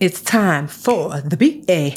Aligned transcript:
It's 0.00 0.20
time 0.20 0.68
for 0.68 1.20
the 1.22 1.36
B 1.36 1.64
A 1.68 1.90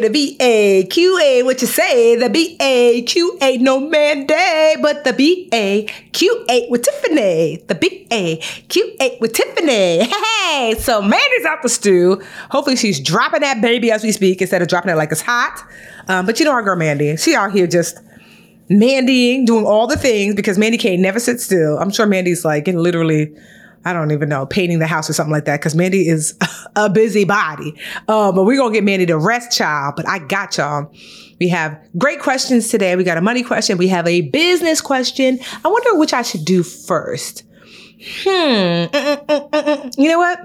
the 0.00 0.08
B 0.10 0.36
A 0.40 0.84
Q 0.84 1.18
A. 1.18 1.42
What 1.42 1.60
you 1.60 1.66
say? 1.66 2.16
The 2.16 2.30
B 2.30 2.56
A 2.58 3.02
Q 3.02 3.36
A. 3.42 3.58
No 3.58 3.78
man 3.78 4.24
day, 4.24 4.76
but 4.80 5.04
the 5.04 5.12
B 5.12 5.50
A 5.52 5.82
Q 6.12 6.46
A 6.48 6.66
with 6.70 6.84
Tiffany. 6.84 7.56
The 7.66 7.74
B 7.74 8.06
A 8.10 8.38
Q 8.68 8.96
A 8.98 9.18
with 9.20 9.34
Tiffany. 9.34 10.04
Hey, 10.04 10.74
so 10.78 11.02
Mandy's 11.02 11.44
out 11.44 11.60
the 11.62 11.68
stew. 11.68 12.22
Hopefully, 12.50 12.76
she's 12.76 12.98
dropping 12.98 13.42
that 13.42 13.60
baby 13.60 13.90
as 13.90 14.02
we 14.02 14.10
speak 14.10 14.40
instead 14.40 14.62
of 14.62 14.68
dropping 14.68 14.90
it 14.90 14.94
like 14.94 15.12
it's 15.12 15.20
hot. 15.20 15.62
Um, 16.08 16.24
but 16.24 16.38
you 16.38 16.46
know 16.46 16.52
our 16.52 16.62
girl 16.62 16.76
Mandy. 16.76 17.14
She 17.18 17.34
out 17.34 17.52
here 17.52 17.66
just 17.66 17.98
Mandying, 18.70 19.44
doing 19.44 19.66
all 19.66 19.86
the 19.86 19.98
things 19.98 20.34
because 20.34 20.56
Mandy 20.56 20.78
can't 20.78 21.02
never 21.02 21.20
sit 21.20 21.42
still. 21.42 21.78
I'm 21.78 21.90
sure 21.90 22.06
Mandy's 22.06 22.42
like 22.42 22.68
and 22.68 22.80
literally 22.80 23.36
I 23.88 23.92
don't 23.92 24.10
even 24.10 24.28
know, 24.28 24.44
painting 24.44 24.78
the 24.78 24.86
house 24.86 25.08
or 25.08 25.14
something 25.14 25.32
like 25.32 25.46
that, 25.46 25.60
because 25.60 25.74
Mandy 25.74 26.08
is 26.08 26.36
a 26.76 26.90
busy 26.90 27.24
body. 27.24 27.74
Um, 28.06 28.34
but 28.34 28.44
we're 28.44 28.56
going 28.56 28.72
to 28.72 28.76
get 28.76 28.84
Mandy 28.84 29.06
to 29.06 29.18
rest, 29.18 29.56
child. 29.56 29.94
But 29.96 30.06
I 30.06 30.18
got 30.18 30.56
y'all. 30.56 30.92
We 31.40 31.48
have 31.48 31.78
great 31.96 32.20
questions 32.20 32.68
today. 32.68 32.96
We 32.96 33.04
got 33.04 33.16
a 33.16 33.22
money 33.22 33.42
question. 33.42 33.78
We 33.78 33.88
have 33.88 34.06
a 34.06 34.22
business 34.22 34.80
question. 34.80 35.38
I 35.64 35.68
wonder 35.68 35.96
which 35.96 36.12
I 36.12 36.22
should 36.22 36.44
do 36.44 36.62
first. 36.62 37.44
Hmm. 38.24 38.28
Mm, 38.28 38.90
mm, 38.90 39.50
mm, 39.50 39.98
you 39.98 40.08
know 40.08 40.18
what? 40.18 40.40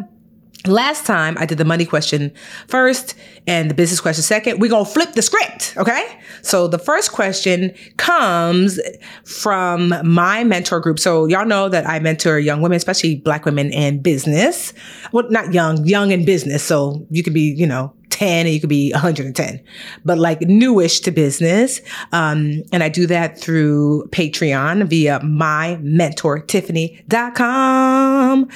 Last 0.66 1.06
time 1.06 1.38
I 1.38 1.46
did 1.46 1.58
the 1.58 1.66
money 1.66 1.86
question 1.86 2.32
first 2.68 3.16
and 3.48 3.70
the 3.70 3.74
business 3.74 4.00
question 4.00 4.24
second. 4.24 4.62
We're 4.62 4.70
going 4.70 4.86
to 4.86 4.92
flip 4.92 5.12
the 5.12 5.22
script. 5.22 5.74
Okay. 5.76 6.20
So 6.42 6.68
the 6.70 6.80
first 6.80 7.12
question 7.12 7.74
comes 7.98 8.80
from 9.26 9.94
my 10.04 10.46
mentor 10.46 10.80
group. 10.80 11.00
So 11.00 11.26
y'all 11.26 11.46
know 11.46 11.68
that 11.68 11.88
I 11.88 12.00
mentor 12.00 12.40
young 12.40 12.62
women, 12.62 12.78
especially 12.78 13.16
black 13.16 13.44
women 13.44 13.74
in 13.74 14.02
business. 14.02 14.74
Well, 15.12 15.30
not 15.30 15.54
young, 15.54 15.86
young 15.86 16.12
in 16.12 16.24
business. 16.24 16.64
So 16.64 17.06
you 17.10 17.24
could 17.24 17.34
be, 17.34 17.54
you 17.58 17.68
know, 17.68 17.94
10 18.14 18.46
and 18.46 18.54
you 18.54 18.60
could 18.60 18.70
be 18.70 18.92
110, 18.92 19.62
but 20.06 20.18
like 20.18 20.42
newish 20.42 21.00
to 21.02 21.12
business. 21.12 21.82
Um, 22.12 22.64
and 22.72 22.84
I 22.84 22.90
do 22.90 23.08
that 23.08 23.40
through 23.40 24.08
Patreon 24.12 24.88
via 24.88 25.20
my 25.24 25.78
mentor 25.82 26.24
mymentortiffany.com. 26.24 28.50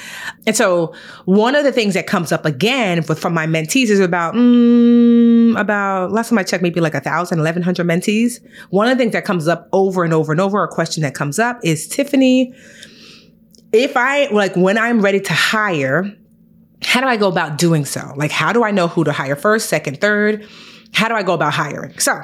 And 0.46 0.56
so 0.56 0.94
one 1.24 1.54
of 1.54 1.64
the 1.64 1.72
things 1.72 1.94
that 1.94 2.06
comes 2.06 2.32
up 2.32 2.44
again 2.44 3.04
with, 3.08 3.18
from 3.18 3.34
my 3.34 3.46
mentees 3.46 3.88
is 3.88 4.00
about, 4.00 4.34
mm, 4.34 5.58
about 5.58 6.12
last 6.12 6.30
time 6.30 6.38
I 6.38 6.42
checked, 6.42 6.62
maybe 6.62 6.80
like 6.80 6.94
a 6.94 7.00
thousand, 7.00 7.38
1100 7.38 7.86
mentees. 7.86 8.40
One 8.70 8.88
of 8.88 8.96
the 8.96 9.02
things 9.02 9.12
that 9.12 9.24
comes 9.24 9.48
up 9.48 9.68
over 9.72 10.04
and 10.04 10.12
over 10.12 10.32
and 10.32 10.40
over, 10.40 10.62
a 10.62 10.68
question 10.68 11.02
that 11.02 11.14
comes 11.14 11.38
up 11.38 11.58
is 11.62 11.86
Tiffany, 11.86 12.54
if 13.72 13.96
I 13.96 14.28
like 14.28 14.56
when 14.56 14.78
I'm 14.78 15.02
ready 15.02 15.20
to 15.20 15.34
hire, 15.34 16.16
how 16.82 17.00
do 17.00 17.06
I 17.06 17.16
go 17.16 17.28
about 17.28 17.58
doing 17.58 17.84
so? 17.84 18.12
Like, 18.16 18.30
how 18.30 18.52
do 18.52 18.64
I 18.64 18.70
know 18.70 18.88
who 18.88 19.04
to 19.04 19.12
hire 19.12 19.36
first, 19.36 19.68
second, 19.68 20.00
third? 20.00 20.46
How 20.92 21.08
do 21.08 21.14
I 21.14 21.22
go 21.22 21.34
about 21.34 21.52
hiring? 21.52 21.98
So, 21.98 22.22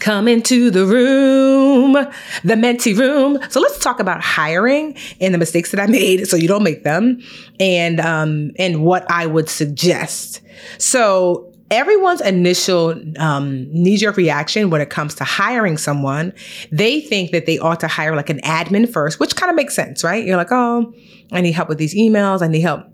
come 0.00 0.28
into 0.28 0.70
the 0.70 0.84
room, 0.84 1.92
the 1.92 2.54
mentee 2.54 2.96
room. 2.96 3.38
So 3.50 3.60
let's 3.60 3.78
talk 3.78 4.00
about 4.00 4.20
hiring 4.20 4.96
and 5.20 5.32
the 5.32 5.38
mistakes 5.38 5.70
that 5.70 5.80
I 5.80 5.86
made 5.86 6.26
so 6.26 6.36
you 6.36 6.48
don't 6.48 6.62
make 6.62 6.82
them 6.82 7.20
and 7.60 8.00
um 8.00 8.50
and 8.58 8.82
what 8.82 9.08
I 9.10 9.26
would 9.26 9.48
suggest. 9.48 10.40
So 10.78 11.52
everyone's 11.70 12.20
initial 12.20 12.94
um, 13.18 13.66
knee-jerk 13.72 14.16
reaction 14.16 14.70
when 14.70 14.80
it 14.80 14.90
comes 14.90 15.14
to 15.16 15.24
hiring 15.24 15.76
someone, 15.78 16.32
they 16.70 17.00
think 17.00 17.32
that 17.32 17.46
they 17.46 17.58
ought 17.58 17.80
to 17.80 17.88
hire 17.88 18.14
like 18.14 18.30
an 18.30 18.40
admin 18.42 18.88
first, 18.88 19.18
which 19.18 19.34
kind 19.34 19.50
of 19.50 19.56
makes 19.56 19.74
sense, 19.74 20.04
right? 20.04 20.24
You're 20.24 20.36
like, 20.36 20.52
oh, 20.52 20.92
I 21.32 21.40
need 21.40 21.52
help 21.52 21.68
with 21.68 21.78
these 21.78 21.94
emails. 21.94 22.42
I 22.42 22.48
need 22.48 22.60
help 22.60 22.84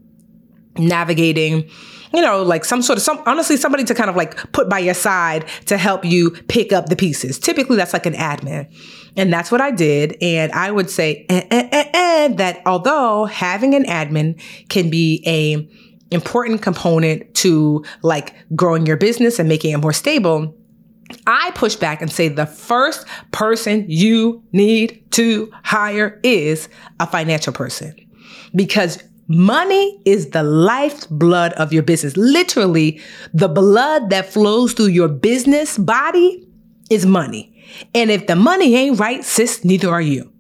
navigating 0.79 1.69
you 2.13 2.21
know 2.21 2.43
like 2.43 2.65
some 2.65 2.83
sort 2.83 2.99
of 2.99 3.03
some 3.03 3.23
honestly 3.27 3.57
somebody 3.57 3.85
to 3.85 3.95
kind 3.95 4.11
of 4.11 4.17
like 4.17 4.37
put 4.53 4.69
by 4.69 4.79
your 4.79 4.95
side 4.95 5.47
to 5.67 5.77
help 5.77 6.05
you 6.05 6.31
pick 6.49 6.73
up 6.73 6.87
the 6.87 6.97
pieces. 6.97 7.39
Typically 7.39 7.77
that's 7.77 7.93
like 7.93 8.07
an 8.07 8.15
admin. 8.15 8.69
And 9.17 9.33
that's 9.33 9.51
what 9.51 9.61
i 9.61 9.71
did. 9.71 10.17
And 10.23 10.53
i 10.53 10.71
would 10.71 10.91
say 10.91 11.27
eh, 11.29 11.47
eh, 11.51 11.69
eh, 11.73 11.91
eh 11.93 12.29
that 12.35 12.63
although 12.67 13.25
having 13.27 13.75
an 13.75 13.85
admin 13.85 14.41
can 14.69 14.91
be 14.91 15.23
a 15.27 15.69
important 16.11 16.63
component 16.63 17.33
to 17.35 17.85
like 18.03 18.35
growing 18.57 18.87
your 18.87 18.97
business 18.97 19.39
and 19.39 19.49
making 19.49 19.73
it 19.73 19.79
more 19.79 19.93
stable 19.93 20.57
I 21.27 21.51
push 21.55 21.75
back 21.75 22.03
and 22.03 22.11
say 22.11 22.29
the 22.29 22.47
first 22.47 23.05
person 23.33 23.85
you 23.89 24.45
need 24.53 25.05
to 25.13 25.51
hire 25.65 26.21
is 26.23 26.69
a 27.01 27.07
financial 27.07 27.53
person. 27.53 27.95
Because 28.55 29.03
Money 29.33 30.03
is 30.05 30.31
the 30.31 30.43
lifeblood 30.43 31.53
of 31.53 31.73
your 31.73 31.85
business. 31.85 32.17
Literally, 32.17 33.01
the 33.33 33.47
blood 33.47 34.11
that 34.11 34.27
flows 34.27 34.73
through 34.73 34.87
your 34.87 35.07
business 35.07 35.79
body 35.79 36.45
is 36.91 37.07
money. 37.07 37.57
And 37.95 38.11
if 38.11 38.27
the 38.27 38.35
money 38.35 38.75
ain't 38.75 38.99
right, 38.99 39.23
sis, 39.23 39.65
neither 39.65 39.89
are 39.89 40.01
you. 40.01 40.33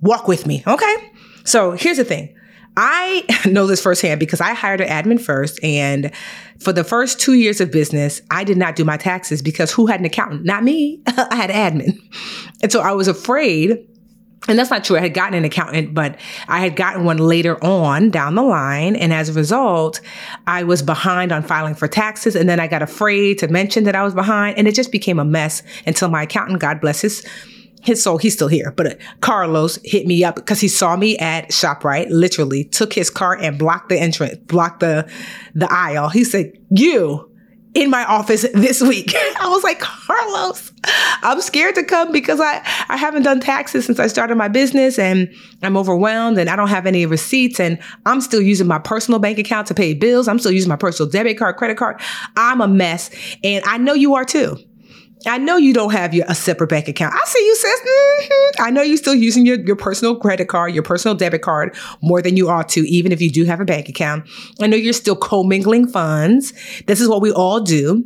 Walk 0.00 0.26
with 0.26 0.48
me, 0.48 0.64
okay? 0.66 1.12
So 1.44 1.70
here's 1.70 1.98
the 1.98 2.04
thing. 2.04 2.34
I 2.76 3.24
know 3.46 3.68
this 3.68 3.80
firsthand 3.80 4.18
because 4.18 4.40
I 4.40 4.52
hired 4.52 4.80
an 4.80 4.88
admin 4.88 5.20
first. 5.20 5.62
And 5.62 6.10
for 6.58 6.72
the 6.72 6.82
first 6.82 7.20
two 7.20 7.34
years 7.34 7.60
of 7.60 7.70
business, 7.70 8.20
I 8.32 8.42
did 8.42 8.56
not 8.56 8.74
do 8.74 8.84
my 8.84 8.96
taxes 8.96 9.42
because 9.42 9.70
who 9.70 9.86
had 9.86 10.00
an 10.00 10.06
accountant? 10.06 10.44
Not 10.44 10.64
me. 10.64 11.04
I 11.06 11.36
had 11.36 11.52
an 11.52 11.78
admin. 11.78 12.00
And 12.64 12.72
so 12.72 12.80
I 12.80 12.90
was 12.94 13.06
afraid 13.06 13.78
and 14.48 14.58
that's 14.58 14.70
not 14.70 14.82
true. 14.82 14.96
I 14.96 15.00
had 15.00 15.12
gotten 15.12 15.34
an 15.34 15.44
accountant, 15.44 15.92
but 15.92 16.18
I 16.48 16.60
had 16.60 16.74
gotten 16.74 17.04
one 17.04 17.18
later 17.18 17.62
on 17.62 18.10
down 18.10 18.34
the 18.34 18.42
line. 18.42 18.96
And 18.96 19.12
as 19.12 19.28
a 19.28 19.34
result, 19.34 20.00
I 20.46 20.62
was 20.64 20.82
behind 20.82 21.32
on 21.32 21.42
filing 21.42 21.74
for 21.74 21.86
taxes. 21.86 22.34
And 22.34 22.48
then 22.48 22.58
I 22.58 22.66
got 22.66 22.80
afraid 22.80 23.38
to 23.38 23.48
mention 23.48 23.84
that 23.84 23.94
I 23.94 24.02
was 24.02 24.14
behind. 24.14 24.56
And 24.56 24.66
it 24.66 24.74
just 24.74 24.90
became 24.90 25.18
a 25.18 25.24
mess 25.24 25.62
until 25.86 26.08
my 26.08 26.22
accountant, 26.22 26.60
God 26.60 26.80
bless 26.80 27.02
his, 27.02 27.26
his 27.82 28.02
soul, 28.02 28.16
he's 28.16 28.32
still 28.32 28.48
here. 28.48 28.72
But 28.74 28.86
uh, 28.86 28.94
Carlos 29.20 29.78
hit 29.84 30.06
me 30.06 30.24
up 30.24 30.36
because 30.36 30.60
he 30.60 30.68
saw 30.68 30.96
me 30.96 31.18
at 31.18 31.50
ShopRite, 31.50 32.06
literally 32.08 32.64
took 32.64 32.94
his 32.94 33.10
car 33.10 33.36
and 33.36 33.58
blocked 33.58 33.90
the 33.90 33.98
entrance, 33.98 34.38
blocked 34.46 34.80
the, 34.80 35.10
the 35.54 35.70
aisle. 35.70 36.08
He 36.08 36.24
said, 36.24 36.52
you 36.70 37.30
in 37.74 37.90
my 37.90 38.04
office 38.04 38.46
this 38.54 38.80
week. 38.80 39.12
I 39.40 39.48
was 39.48 39.62
like, 39.62 39.78
Carlos, 39.78 40.72
I'm 41.22 41.40
scared 41.40 41.74
to 41.76 41.84
come 41.84 42.12
because 42.12 42.40
I, 42.40 42.62
I 42.88 42.96
haven't 42.96 43.22
done 43.22 43.40
taxes 43.40 43.86
since 43.86 43.98
I 43.98 44.06
started 44.06 44.36
my 44.36 44.48
business 44.48 44.98
and 44.98 45.32
I'm 45.62 45.76
overwhelmed 45.76 46.38
and 46.38 46.48
I 46.48 46.56
don't 46.56 46.68
have 46.68 46.86
any 46.86 47.06
receipts 47.06 47.60
and 47.60 47.78
I'm 48.06 48.20
still 48.20 48.42
using 48.42 48.66
my 48.66 48.78
personal 48.78 49.20
bank 49.20 49.38
account 49.38 49.66
to 49.68 49.74
pay 49.74 49.94
bills. 49.94 50.28
I'm 50.28 50.38
still 50.38 50.52
using 50.52 50.68
my 50.68 50.76
personal 50.76 51.10
debit 51.10 51.38
card, 51.38 51.56
credit 51.56 51.76
card. 51.76 52.00
I'm 52.36 52.60
a 52.60 52.68
mess. 52.68 53.10
And 53.42 53.64
I 53.64 53.78
know 53.78 53.94
you 53.94 54.14
are 54.14 54.24
too. 54.24 54.56
I 55.26 55.38
know 55.38 55.56
you 55.56 55.74
don't 55.74 55.92
have 55.92 56.14
your 56.14 56.24
a 56.28 56.34
separate 56.34 56.68
bank 56.68 56.88
account. 56.88 57.14
I 57.14 57.24
see 57.26 57.44
you, 57.44 57.56
sis. 57.56 57.80
Mm-hmm. 57.80 58.62
I 58.62 58.70
know 58.70 58.82
you're 58.82 58.96
still 58.96 59.14
using 59.14 59.44
your, 59.44 59.58
your 59.60 59.76
personal 59.76 60.16
credit 60.16 60.48
card, 60.48 60.72
your 60.74 60.82
personal 60.82 61.16
debit 61.16 61.42
card 61.42 61.76
more 62.02 62.22
than 62.22 62.36
you 62.36 62.48
ought 62.48 62.68
to, 62.70 62.80
even 62.88 63.10
if 63.10 63.20
you 63.20 63.30
do 63.30 63.44
have 63.44 63.60
a 63.60 63.64
bank 63.64 63.88
account. 63.88 64.28
I 64.60 64.68
know 64.68 64.76
you're 64.76 64.92
still 64.92 65.16
commingling 65.16 65.88
funds. 65.88 66.52
This 66.86 67.00
is 67.00 67.08
what 67.08 67.20
we 67.20 67.32
all 67.32 67.60
do. 67.60 68.04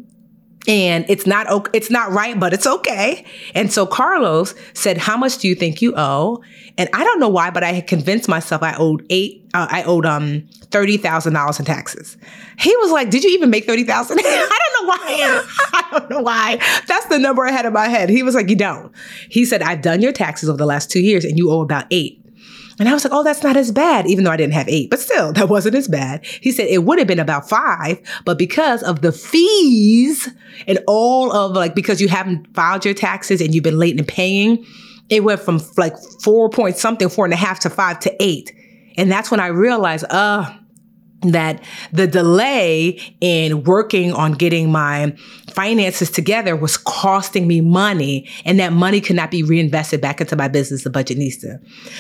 And 0.69 1.05
it's 1.09 1.27
not 1.27 1.69
it's 1.75 1.91
not 1.91 2.13
right, 2.13 2.39
but 2.39 2.53
it's 2.53 2.67
okay. 2.67 3.25
And 3.55 3.73
so 3.73 3.85
Carlos 3.85 4.55
said, 4.75 4.97
"How 4.97 5.17
much 5.17 5.39
do 5.39 5.49
you 5.49 5.57
think 5.57 5.83
you 5.83 5.93
owe?" 5.97 6.43
And 6.79 6.89
I 6.93 7.03
don't 7.03 7.19
know 7.19 7.29
why, 7.29 7.51
but 7.51 7.65
I 7.65 7.73
had 7.73 7.89
convinced 7.89 8.29
myself 8.29 8.63
I 8.63 8.77
owed 8.77 9.05
eight. 9.11 9.49
Uh, 9.55 9.67
I 9.69 9.83
owed 9.83 10.07
um 10.07 10.47
thirty 10.71 10.99
thousand 10.99 11.33
dollars 11.33 11.59
in 11.59 11.65
taxes. 11.65 12.17
He 12.61 12.75
was 12.77 12.93
like, 12.93 13.11
"Did 13.11 13.25
you 13.25 13.31
even 13.31 13.51
make 13.51 13.67
thirty 13.67 13.83
thousand? 13.83 14.21
I 14.23 14.23
don't 14.23 14.87
know 14.87 14.89
why. 14.89 15.45
I 15.73 15.89
don't 15.91 16.11
know 16.11 16.21
why. 16.21 16.57
That's 16.87 17.07
the 17.07 17.19
number 17.19 17.45
I 17.45 17.51
had 17.51 17.67
in 17.67 17.73
my 17.73 17.89
head. 17.89 18.09
He 18.09 18.23
was 18.23 18.35
like, 18.35 18.49
You 18.49 18.57
don't. 18.57 18.93
He 19.29 19.45
said, 19.45 19.63
I've 19.63 19.83
done 19.83 20.01
your 20.01 20.13
taxes 20.13 20.49
over 20.49 20.59
the 20.59 20.67
last 20.67 20.91
two 20.91 21.01
years 21.01 21.25
and 21.25 21.37
you 21.39 21.51
owe 21.51 21.61
about 21.61 21.87
eight. 21.91 22.22
And 22.79 22.89
I 22.89 22.95
was 22.95 23.05
like, 23.05 23.13
oh, 23.13 23.23
that's 23.23 23.43
not 23.43 23.57
as 23.57 23.71
bad, 23.71 24.07
even 24.07 24.25
though 24.25 24.31
I 24.31 24.37
didn't 24.37 24.55
have 24.55 24.69
eight, 24.69 24.91
but 24.91 24.99
still, 24.99 25.33
that 25.33 25.49
wasn't 25.49 25.75
as 25.75 25.89
bad. 25.89 26.25
He 26.25 26.53
said 26.53 26.69
it 26.69 26.85
would 26.85 26.99
have 26.99 27.09
been 27.09 27.21
about 27.21 27.49
five, 27.49 28.01
but 28.25 28.39
because 28.39 28.83
of 28.83 29.03
the 29.03 29.13
fees 29.13 30.29
and 30.67 30.79
all 30.87 31.33
of 31.33 31.53
like, 31.53 31.75
because 31.75 32.01
you 32.01 32.09
haven't 32.09 32.55
filed 32.55 32.85
your 32.85 32.95
taxes 32.95 33.41
and 33.41 33.55
you've 33.55 33.65
been 33.65 33.79
late 33.79 33.99
in 33.99 34.05
paying, 34.05 34.65
it 35.09 35.25
went 35.25 35.41
from 35.41 35.61
like 35.77 35.95
four 36.23 36.49
point 36.49 36.77
something, 36.77 37.09
four 37.09 37.25
and 37.25 37.35
a 37.35 37.37
half 37.37 37.61
to 37.61 37.71
five 37.71 38.01
to 38.01 38.23
eight. 38.23 38.55
And 38.97 39.11
that's 39.11 39.31
when 39.31 39.41
I 39.41 39.49
realized, 39.49 40.05
uh, 40.11 40.53
that 41.23 41.63
the 41.93 42.07
delay 42.07 42.99
in 43.21 43.65
working 43.65 44.13
on 44.13 44.33
getting 44.33 44.71
my 44.71 45.15
finances 45.51 46.11
together 46.11 46.57
was 46.57 46.77
costing 46.77 47.47
me 47.47 47.61
money 47.61 48.29
and 48.45 48.59
that 48.59 48.73
money 48.73 49.01
could 49.01 49.17
not 49.17 49.31
be 49.31 49.43
reinvested 49.43 50.01
back 50.01 50.21
into 50.21 50.37
my 50.37 50.49
business, 50.49 50.85
the 50.85 50.91
Budgetnista. 50.91 51.59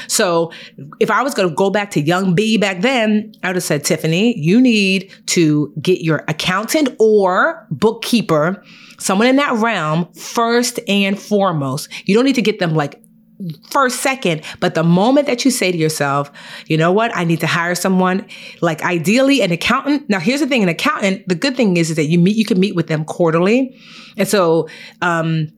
So 0.08 0.52
if 1.00 1.10
I 1.10 1.22
was 1.22 1.34
going 1.34 1.48
to 1.48 1.54
go 1.54 1.70
back 1.70 1.90
to 1.92 2.00
young 2.00 2.34
B 2.34 2.56
back 2.58 2.80
then, 2.80 3.32
I 3.42 3.48
would 3.48 3.56
have 3.56 3.62
said, 3.62 3.84
Tiffany, 3.84 4.38
you 4.38 4.60
need 4.60 5.12
to 5.26 5.72
get 5.80 6.02
your 6.02 6.24
accountant 6.28 6.90
or 6.98 7.66
bookkeeper 7.70 8.62
someone 9.02 9.26
in 9.26 9.36
that 9.36 9.54
realm 9.54 10.10
first 10.12 10.78
and 10.88 11.20
foremost. 11.20 11.88
You 12.06 12.14
don't 12.14 12.24
need 12.24 12.36
to 12.36 12.42
get 12.42 12.58
them 12.60 12.74
like 12.74 13.01
first 13.70 14.00
second 14.00 14.42
but 14.60 14.74
the 14.74 14.82
moment 14.82 15.26
that 15.26 15.44
you 15.44 15.50
say 15.50 15.72
to 15.72 15.78
yourself 15.78 16.30
you 16.66 16.76
know 16.76 16.92
what? 16.92 17.14
I 17.16 17.24
need 17.24 17.40
to 17.40 17.46
hire 17.46 17.74
someone 17.74 18.26
like 18.60 18.82
ideally 18.82 19.42
an 19.42 19.52
accountant. 19.52 20.08
Now 20.08 20.20
here's 20.20 20.40
the 20.40 20.46
thing 20.46 20.62
an 20.62 20.68
accountant 20.68 21.26
the 21.28 21.34
good 21.34 21.56
thing 21.56 21.76
is, 21.76 21.90
is 21.90 21.96
that 21.96 22.06
you 22.06 22.18
meet 22.18 22.36
you 22.36 22.44
can 22.44 22.60
meet 22.60 22.74
with 22.74 22.86
them 22.86 23.04
quarterly. 23.04 23.78
And 24.16 24.28
so 24.28 24.68
um 25.00 25.48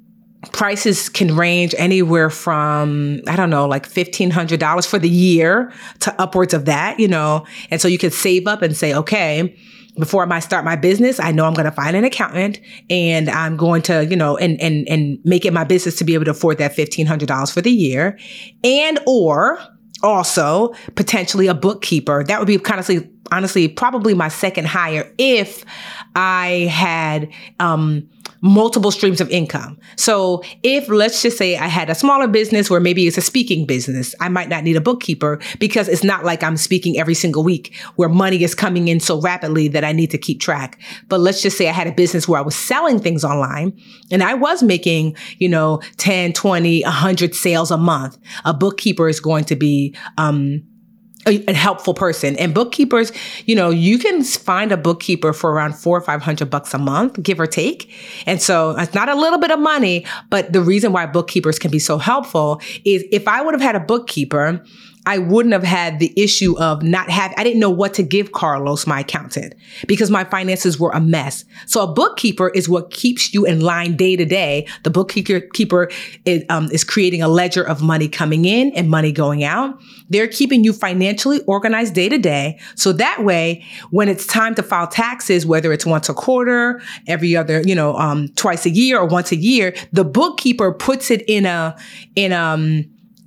prices 0.52 1.08
can 1.08 1.34
range 1.34 1.74
anywhere 1.78 2.28
from 2.28 3.22
i 3.26 3.34
don't 3.34 3.48
know 3.48 3.66
like 3.66 3.88
$1500 3.88 4.86
for 4.86 4.98
the 4.98 5.08
year 5.08 5.72
to 6.00 6.20
upwards 6.20 6.52
of 6.52 6.66
that 6.66 7.00
you 7.00 7.08
know? 7.08 7.46
And 7.70 7.80
so 7.80 7.88
you 7.88 7.96
can 7.96 8.10
save 8.10 8.46
up 8.46 8.60
and 8.60 8.76
say 8.76 8.94
okay 8.94 9.56
before 9.96 10.30
I 10.30 10.40
start 10.40 10.64
my 10.64 10.76
business, 10.76 11.20
I 11.20 11.30
know 11.30 11.44
I'm 11.44 11.54
going 11.54 11.66
to 11.66 11.72
find 11.72 11.96
an 11.96 12.04
accountant 12.04 12.60
and 12.90 13.28
I'm 13.30 13.56
going 13.56 13.82
to, 13.82 14.04
you 14.04 14.16
know, 14.16 14.36
and, 14.36 14.60
and, 14.60 14.88
and 14.88 15.18
make 15.24 15.44
it 15.44 15.52
my 15.52 15.64
business 15.64 15.96
to 15.96 16.04
be 16.04 16.14
able 16.14 16.24
to 16.24 16.32
afford 16.32 16.58
that 16.58 16.72
$1,500 16.72 17.52
for 17.52 17.60
the 17.60 17.70
year 17.70 18.18
and, 18.64 18.98
or 19.06 19.58
also 20.02 20.74
potentially 20.96 21.46
a 21.46 21.54
bookkeeper. 21.54 22.24
That 22.24 22.38
would 22.38 22.48
be 22.48 22.58
kind 22.58 22.80
of 22.80 23.08
honestly 23.30 23.68
probably 23.68 24.14
my 24.14 24.28
second 24.28 24.66
hire 24.66 25.12
if 25.18 25.64
I 26.16 26.68
had, 26.70 27.30
um, 27.60 28.08
multiple 28.44 28.90
streams 28.90 29.22
of 29.22 29.30
income. 29.30 29.78
So 29.96 30.42
if 30.62 30.86
let's 30.90 31.22
just 31.22 31.38
say 31.38 31.56
I 31.56 31.66
had 31.66 31.88
a 31.88 31.94
smaller 31.94 32.28
business 32.28 32.68
where 32.68 32.78
maybe 32.78 33.06
it's 33.06 33.16
a 33.16 33.22
speaking 33.22 33.64
business, 33.64 34.14
I 34.20 34.28
might 34.28 34.50
not 34.50 34.64
need 34.64 34.76
a 34.76 34.82
bookkeeper 34.82 35.40
because 35.58 35.88
it's 35.88 36.04
not 36.04 36.26
like 36.26 36.42
I'm 36.42 36.58
speaking 36.58 36.98
every 36.98 37.14
single 37.14 37.42
week 37.42 37.74
where 37.96 38.10
money 38.10 38.44
is 38.44 38.54
coming 38.54 38.88
in 38.88 39.00
so 39.00 39.18
rapidly 39.18 39.68
that 39.68 39.82
I 39.82 39.92
need 39.92 40.10
to 40.10 40.18
keep 40.18 40.40
track. 40.40 40.78
But 41.08 41.20
let's 41.20 41.40
just 41.40 41.56
say 41.56 41.70
I 41.70 41.72
had 41.72 41.86
a 41.86 41.92
business 41.92 42.28
where 42.28 42.38
I 42.38 42.42
was 42.42 42.54
selling 42.54 43.00
things 43.00 43.24
online 43.24 43.80
and 44.10 44.22
I 44.22 44.34
was 44.34 44.62
making, 44.62 45.16
you 45.38 45.48
know, 45.48 45.80
10, 45.96 46.34
20, 46.34 46.82
100 46.82 47.34
sales 47.34 47.70
a 47.70 47.78
month. 47.78 48.18
A 48.44 48.52
bookkeeper 48.52 49.08
is 49.08 49.20
going 49.20 49.44
to 49.44 49.56
be, 49.56 49.96
um, 50.18 50.62
a, 51.26 51.44
a, 51.48 51.54
helpful 51.54 51.94
person. 51.94 52.36
And 52.36 52.54
bookkeepers, 52.54 53.12
you 53.46 53.54
know, 53.54 53.70
you 53.70 53.98
can 53.98 54.22
find 54.22 54.72
a 54.72 54.76
bookkeeper 54.76 55.32
for 55.32 55.52
around 55.52 55.74
four 55.74 55.96
or 55.96 56.00
five 56.00 56.22
hundred 56.22 56.50
bucks 56.50 56.74
a 56.74 56.78
month, 56.78 57.22
give 57.22 57.40
or 57.40 57.46
take. 57.46 57.90
And 58.26 58.40
so 58.40 58.70
it's 58.78 58.94
not 58.94 59.08
a 59.08 59.14
little 59.14 59.38
bit 59.38 59.50
of 59.50 59.58
money, 59.58 60.06
but 60.30 60.52
the 60.52 60.60
reason 60.60 60.92
why 60.92 61.06
bookkeepers 61.06 61.58
can 61.58 61.70
be 61.70 61.78
so 61.78 61.98
helpful 61.98 62.60
is 62.84 63.04
if 63.10 63.28
I 63.28 63.42
would 63.42 63.54
have 63.54 63.62
had 63.62 63.76
a 63.76 63.80
bookkeeper 63.80 64.62
I 65.06 65.18
wouldn't 65.18 65.52
have 65.52 65.64
had 65.64 65.98
the 65.98 66.12
issue 66.16 66.58
of 66.58 66.82
not 66.82 67.10
have, 67.10 67.34
I 67.36 67.44
didn't 67.44 67.60
know 67.60 67.70
what 67.70 67.94
to 67.94 68.02
give 68.02 68.32
Carlos, 68.32 68.86
my 68.86 69.00
accountant, 69.00 69.54
because 69.86 70.10
my 70.10 70.24
finances 70.24 70.80
were 70.80 70.90
a 70.92 71.00
mess. 71.00 71.44
So 71.66 71.82
a 71.82 71.86
bookkeeper 71.86 72.48
is 72.48 72.68
what 72.68 72.90
keeps 72.90 73.34
you 73.34 73.44
in 73.44 73.60
line 73.60 73.96
day 73.96 74.16
to 74.16 74.24
day. 74.24 74.66
The 74.82 74.90
bookkeeper 74.90 75.40
keeper 75.40 75.90
is, 76.24 76.44
um, 76.48 76.70
is 76.70 76.84
creating 76.84 77.20
a 77.20 77.28
ledger 77.28 77.62
of 77.62 77.82
money 77.82 78.08
coming 78.08 78.46
in 78.46 78.72
and 78.72 78.88
money 78.88 79.12
going 79.12 79.44
out. 79.44 79.78
They're 80.08 80.28
keeping 80.28 80.64
you 80.64 80.72
financially 80.72 81.40
organized 81.42 81.94
day 81.94 82.08
to 82.08 82.18
day. 82.18 82.58
So 82.74 82.92
that 82.92 83.24
way, 83.24 83.64
when 83.90 84.08
it's 84.08 84.26
time 84.26 84.54
to 84.54 84.62
file 84.62 84.86
taxes, 84.86 85.44
whether 85.44 85.72
it's 85.72 85.84
once 85.84 86.08
a 86.08 86.14
quarter, 86.14 86.80
every 87.06 87.36
other, 87.36 87.60
you 87.60 87.74
know, 87.74 87.94
um, 87.96 88.28
twice 88.36 88.64
a 88.64 88.70
year 88.70 88.98
or 88.98 89.06
once 89.06 89.32
a 89.32 89.36
year, 89.36 89.74
the 89.92 90.04
bookkeeper 90.04 90.72
puts 90.72 91.10
it 91.10 91.22
in 91.28 91.44
a, 91.44 91.76
in, 92.16 92.32
um, 92.32 92.84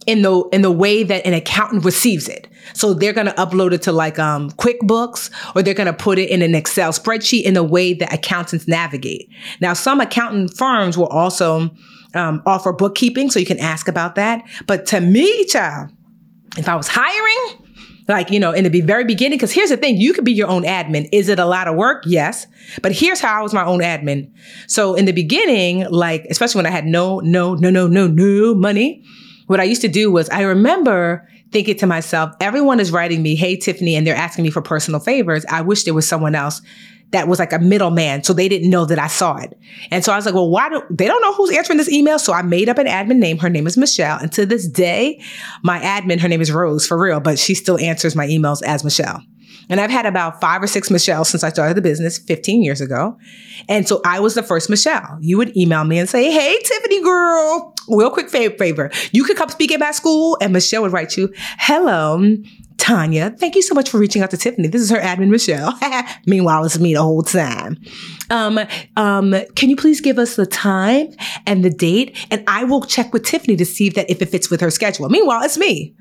in 0.07 0.21
the 0.21 0.41
in 0.51 0.63
the 0.63 0.71
way 0.71 1.03
that 1.03 1.25
an 1.25 1.33
accountant 1.33 1.85
receives 1.85 2.27
it. 2.27 2.47
So 2.73 2.93
they're 2.93 3.13
going 3.13 3.27
to 3.27 3.33
upload 3.33 3.73
it 3.73 3.81
to 3.83 3.91
like 3.91 4.17
um, 4.17 4.49
QuickBooks 4.51 5.29
or 5.55 5.61
they're 5.61 5.73
going 5.73 5.87
to 5.87 5.93
put 5.93 6.17
it 6.17 6.29
in 6.29 6.41
an 6.41 6.55
Excel 6.55 6.91
spreadsheet 6.91 7.43
in 7.43 7.53
the 7.53 7.63
way 7.63 7.93
that 7.93 8.11
accountants 8.11 8.67
navigate. 8.67 9.29
Now, 9.61 9.73
some 9.73 10.01
accountant 10.01 10.57
firms 10.57 10.97
will 10.97 11.07
also 11.07 11.69
um, 12.13 12.41
offer 12.45 12.73
bookkeeping, 12.73 13.29
so 13.29 13.39
you 13.39 13.45
can 13.45 13.59
ask 13.59 13.87
about 13.87 14.15
that. 14.15 14.43
But 14.65 14.85
to 14.87 15.01
me, 15.01 15.45
child, 15.45 15.91
if 16.57 16.67
I 16.67 16.75
was 16.75 16.87
hiring, 16.89 17.63
like 18.07 18.31
you 18.31 18.39
know 18.39 18.53
in 18.53 18.63
the 18.63 18.81
very 18.81 19.03
beginning 19.03 19.37
because 19.37 19.51
here's 19.51 19.69
the 19.69 19.75
thing 19.75 19.97
you 19.97 20.13
could 20.13 20.23
be 20.23 20.31
your 20.31 20.47
own 20.47 20.63
admin 20.63 21.09
is 21.11 21.27
it 21.27 21.39
a 21.39 21.45
lot 21.45 21.67
of 21.67 21.75
work 21.75 22.03
yes 22.05 22.47
but 22.81 22.93
here's 22.93 23.19
how 23.19 23.37
i 23.37 23.41
was 23.41 23.53
my 23.53 23.65
own 23.65 23.81
admin 23.81 24.31
so 24.65 24.95
in 24.95 25.03
the 25.03 25.11
beginning 25.11 25.85
like 25.89 26.25
especially 26.29 26.59
when 26.59 26.65
i 26.65 26.69
had 26.69 26.85
no 26.85 27.19
no 27.19 27.53
no 27.55 27.69
no 27.69 27.85
no 27.85 28.07
no 28.07 28.55
money 28.55 29.03
what 29.47 29.59
I 29.59 29.63
used 29.63 29.81
to 29.81 29.87
do 29.87 30.11
was 30.11 30.29
I 30.29 30.41
remember 30.41 31.27
thinking 31.51 31.77
to 31.77 31.87
myself, 31.87 32.33
everyone 32.39 32.79
is 32.79 32.91
writing 32.91 33.21
me, 33.21 33.35
Hey, 33.35 33.55
Tiffany, 33.55 33.95
and 33.95 34.05
they're 34.05 34.15
asking 34.15 34.43
me 34.43 34.51
for 34.51 34.61
personal 34.61 34.99
favors. 34.99 35.45
I 35.49 35.61
wish 35.61 35.83
there 35.83 35.93
was 35.93 36.07
someone 36.07 36.35
else 36.35 36.61
that 37.11 37.27
was 37.27 37.39
like 37.39 37.53
a 37.53 37.59
middleman. 37.59 38.23
So 38.23 38.33
they 38.33 38.49
didn't 38.49 38.69
know 38.69 38.85
that 38.85 38.99
I 38.99 39.07
saw 39.07 39.37
it. 39.37 39.57
And 39.91 40.03
so 40.03 40.11
I 40.11 40.17
was 40.17 40.25
like, 40.25 40.35
well, 40.35 40.49
why 40.49 40.69
do 40.69 40.83
they 40.89 41.07
don't 41.07 41.21
know 41.21 41.33
who's 41.33 41.55
answering 41.55 41.77
this 41.77 41.89
email? 41.89 42.19
So 42.19 42.33
I 42.33 42.41
made 42.41 42.67
up 42.67 42.77
an 42.77 42.85
admin 42.85 43.17
name. 43.17 43.37
Her 43.37 43.49
name 43.49 43.65
is 43.65 43.77
Michelle. 43.77 44.17
And 44.17 44.31
to 44.33 44.45
this 44.45 44.67
day, 44.67 45.21
my 45.63 45.79
admin, 45.79 46.19
her 46.19 46.27
name 46.27 46.41
is 46.41 46.51
Rose 46.51 46.85
for 46.85 46.97
real, 46.97 47.19
but 47.19 47.39
she 47.39 47.55
still 47.55 47.79
answers 47.79 48.15
my 48.15 48.27
emails 48.27 48.61
as 48.61 48.83
Michelle. 48.83 49.23
And 49.69 49.81
I've 49.81 49.91
had 49.91 50.05
about 50.05 50.39
five 50.39 50.63
or 50.63 50.67
six 50.67 50.89
Michelle 50.89 51.25
since 51.25 51.43
I 51.43 51.49
started 51.49 51.75
the 51.75 51.81
business 51.81 52.17
15 52.17 52.63
years 52.63 52.81
ago. 52.81 53.17
And 53.67 53.87
so 53.87 54.01
I 54.05 54.19
was 54.19 54.35
the 54.35 54.43
first 54.43 54.69
Michelle. 54.69 55.17
You 55.21 55.37
would 55.37 55.55
email 55.57 55.83
me 55.83 55.99
and 55.99 56.07
say, 56.07 56.31
Hey, 56.31 56.57
Tiffany 56.63 57.01
girl, 57.01 57.73
real 57.89 58.09
quick 58.09 58.29
favor. 58.29 58.91
You 59.11 59.23
could 59.23 59.37
come 59.37 59.49
speak 59.49 59.71
at 59.71 59.79
my 59.79 59.91
school. 59.91 60.37
And 60.41 60.53
Michelle 60.53 60.83
would 60.83 60.93
write 60.93 61.17
you, 61.17 61.33
Hello, 61.59 62.37
Tanya, 62.77 63.31
thank 63.31 63.55
you 63.55 63.61
so 63.61 63.73
much 63.73 63.89
for 63.89 63.97
reaching 63.97 64.21
out 64.21 64.31
to 64.31 64.37
Tiffany. 64.37 64.67
This 64.67 64.81
is 64.81 64.89
her 64.91 64.99
admin, 64.99 65.29
Michelle. 65.29 65.77
Meanwhile, 66.25 66.65
it's 66.65 66.79
me 66.79 66.93
the 66.93 67.01
whole 67.01 67.23
time. 67.23 67.77
Um, 68.29 68.59
um, 68.95 69.35
can 69.55 69.69
you 69.69 69.75
please 69.75 69.99
give 69.99 70.19
us 70.19 70.35
the 70.35 70.45
time 70.45 71.09
and 71.45 71.65
the 71.65 71.69
date? 71.69 72.15
And 72.31 72.43
I 72.47 72.63
will 72.63 72.81
check 72.81 73.13
with 73.13 73.25
Tiffany 73.25 73.55
to 73.57 73.65
see 73.65 73.87
if 73.87 73.95
that 73.95 74.09
if 74.09 74.21
it 74.21 74.29
fits 74.29 74.49
with 74.49 74.61
her 74.61 74.69
schedule. 74.69 75.09
Meanwhile, 75.09 75.43
it's 75.43 75.57
me 75.57 75.95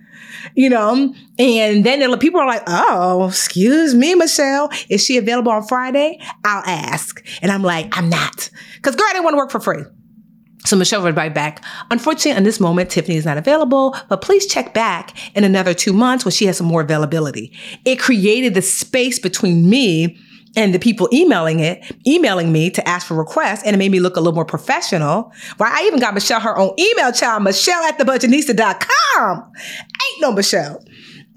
you 0.55 0.69
know, 0.69 1.15
and 1.39 1.85
then 1.85 2.19
people 2.19 2.41
are 2.41 2.47
like, 2.47 2.63
oh, 2.67 3.29
excuse 3.29 3.95
me, 3.95 4.15
Michelle, 4.15 4.71
is 4.89 5.05
she 5.05 5.17
available 5.17 5.53
on 5.53 5.63
Friday? 5.67 6.21
I'll 6.45 6.65
ask. 6.67 7.25
And 7.43 7.51
I'm 7.51 7.63
like, 7.63 7.97
I'm 7.97 8.09
not. 8.09 8.51
Because 8.77 8.97
girl, 8.97 9.07
I 9.09 9.13
didn't 9.13 9.25
want 9.25 9.35
to 9.35 9.39
work 9.39 9.51
for 9.51 9.61
free. 9.61 9.83
So 10.65 10.75
Michelle 10.77 11.03
would 11.03 11.17
write 11.17 11.33
back, 11.33 11.65
unfortunately, 11.93 12.37
in 12.37 12.43
this 12.43 12.59
moment, 12.59 12.91
Tiffany 12.91 13.17
is 13.17 13.25
not 13.25 13.39
available, 13.39 13.97
but 14.09 14.21
please 14.21 14.47
check 14.47 14.75
back 14.75 15.17
in 15.37 15.45
another 15.45 15.75
two 15.75 15.93
months 15.93 16.25
when 16.25 16.33
she 16.33 16.47
has 16.47 16.57
some 16.57 16.67
more 16.67 16.81
availability. 16.81 17.57
It 17.85 18.01
created 18.01 18.55
the 18.55 18.63
space 18.63 19.21
between 19.21 19.71
me 19.71 20.19
and 20.57 20.75
the 20.75 20.79
people 20.79 21.09
emailing 21.13 21.61
it, 21.61 21.85
emailing 22.07 22.51
me 22.51 22.71
to 22.71 22.89
ask 22.89 23.07
for 23.07 23.15
requests, 23.15 23.63
and 23.65 23.75
it 23.75 23.79
made 23.79 23.93
me 23.93 24.01
look 24.01 24.17
a 24.17 24.21
little 24.21 24.35
more 24.35 24.45
professional. 24.45 25.31
Right? 25.59 25.73
I 25.73 25.87
even 25.87 26.01
got 26.01 26.15
Michelle 26.15 26.41
her 26.41 26.59
own 26.59 26.75
email 26.79 27.13
child, 27.13 27.45
Michelle 27.45 27.85
at 27.85 27.99
thebudgetnista.com. 27.99 29.53
Ain't 29.55 30.21
no 30.21 30.33
Michelle. 30.33 30.83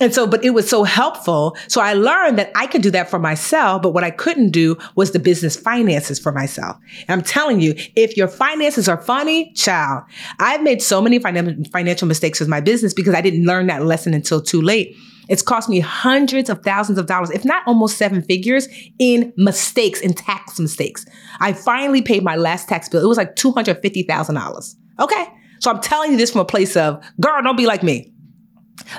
And 0.02 0.14
so, 0.14 0.26
but 0.26 0.44
it 0.46 0.52
was 0.52 0.70
so 0.70 0.84
helpful. 0.84 1.58
So 1.68 1.82
I 1.82 1.94
learned 1.94 2.40
that 2.40 2.52
I 2.56 2.68
could 2.68 2.82
do 2.82 2.92
that 2.92 3.10
for 3.10 3.20
myself, 3.20 3.82
but 3.82 3.90
what 3.90 4.04
I 4.04 4.12
couldn't 4.12 4.52
do 4.52 4.78
was 4.96 5.12
the 5.12 5.20
business 5.20 5.58
finances 5.58 6.20
for 6.20 6.32
myself. 6.32 6.78
And 7.08 7.20
I'm 7.20 7.22
telling 7.22 7.60
you, 7.60 7.74
if 7.96 8.16
your 8.16 8.30
finances 8.30 8.88
are 8.88 9.02
funny, 9.02 9.52
child, 9.54 10.04
I've 10.40 10.64
made 10.64 10.82
so 10.82 11.02
many 11.02 11.20
financial 11.20 12.08
mistakes 12.08 12.40
with 12.40 12.48
my 12.48 12.62
business 12.62 12.94
because 12.94 13.14
I 13.14 13.22
didn't 13.22 13.46
learn 13.46 13.68
that 13.68 13.84
lesson 13.84 14.14
until 14.14 14.42
too 14.42 14.62
late. 14.62 14.96
It's 15.30 15.42
cost 15.42 15.70
me 15.70 15.80
hundreds 15.80 16.50
of 16.50 16.64
thousands 16.64 16.98
of 16.98 17.06
dollars, 17.06 17.30
if 17.30 17.46
not 17.46 17.64
almost 17.68 17.98
seven 17.98 18.22
figures 18.22 18.68
in 18.98 19.32
mistakes, 19.38 20.02
in 20.02 20.14
tax 20.14 20.60
mistakes. 20.60 21.06
I 21.40 21.54
finally 21.54 22.02
paid 22.02 22.24
my 22.24 22.36
last 22.36 22.68
tax 22.68 22.90
bill. 22.90 23.04
It 23.04 23.08
was 23.08 23.18
like 23.18 23.36
$250,000. 23.36 24.76
Okay. 25.00 25.28
So 25.60 25.72
I'm 25.72 25.80
telling 25.82 26.12
you 26.12 26.18
this 26.18 26.32
from 26.32 26.42
a 26.42 26.46
place 26.46 26.76
of, 26.76 27.04
girl, 27.22 27.42
don't 27.42 27.58
be 27.58 27.68
like 27.68 27.84
me. 27.84 28.12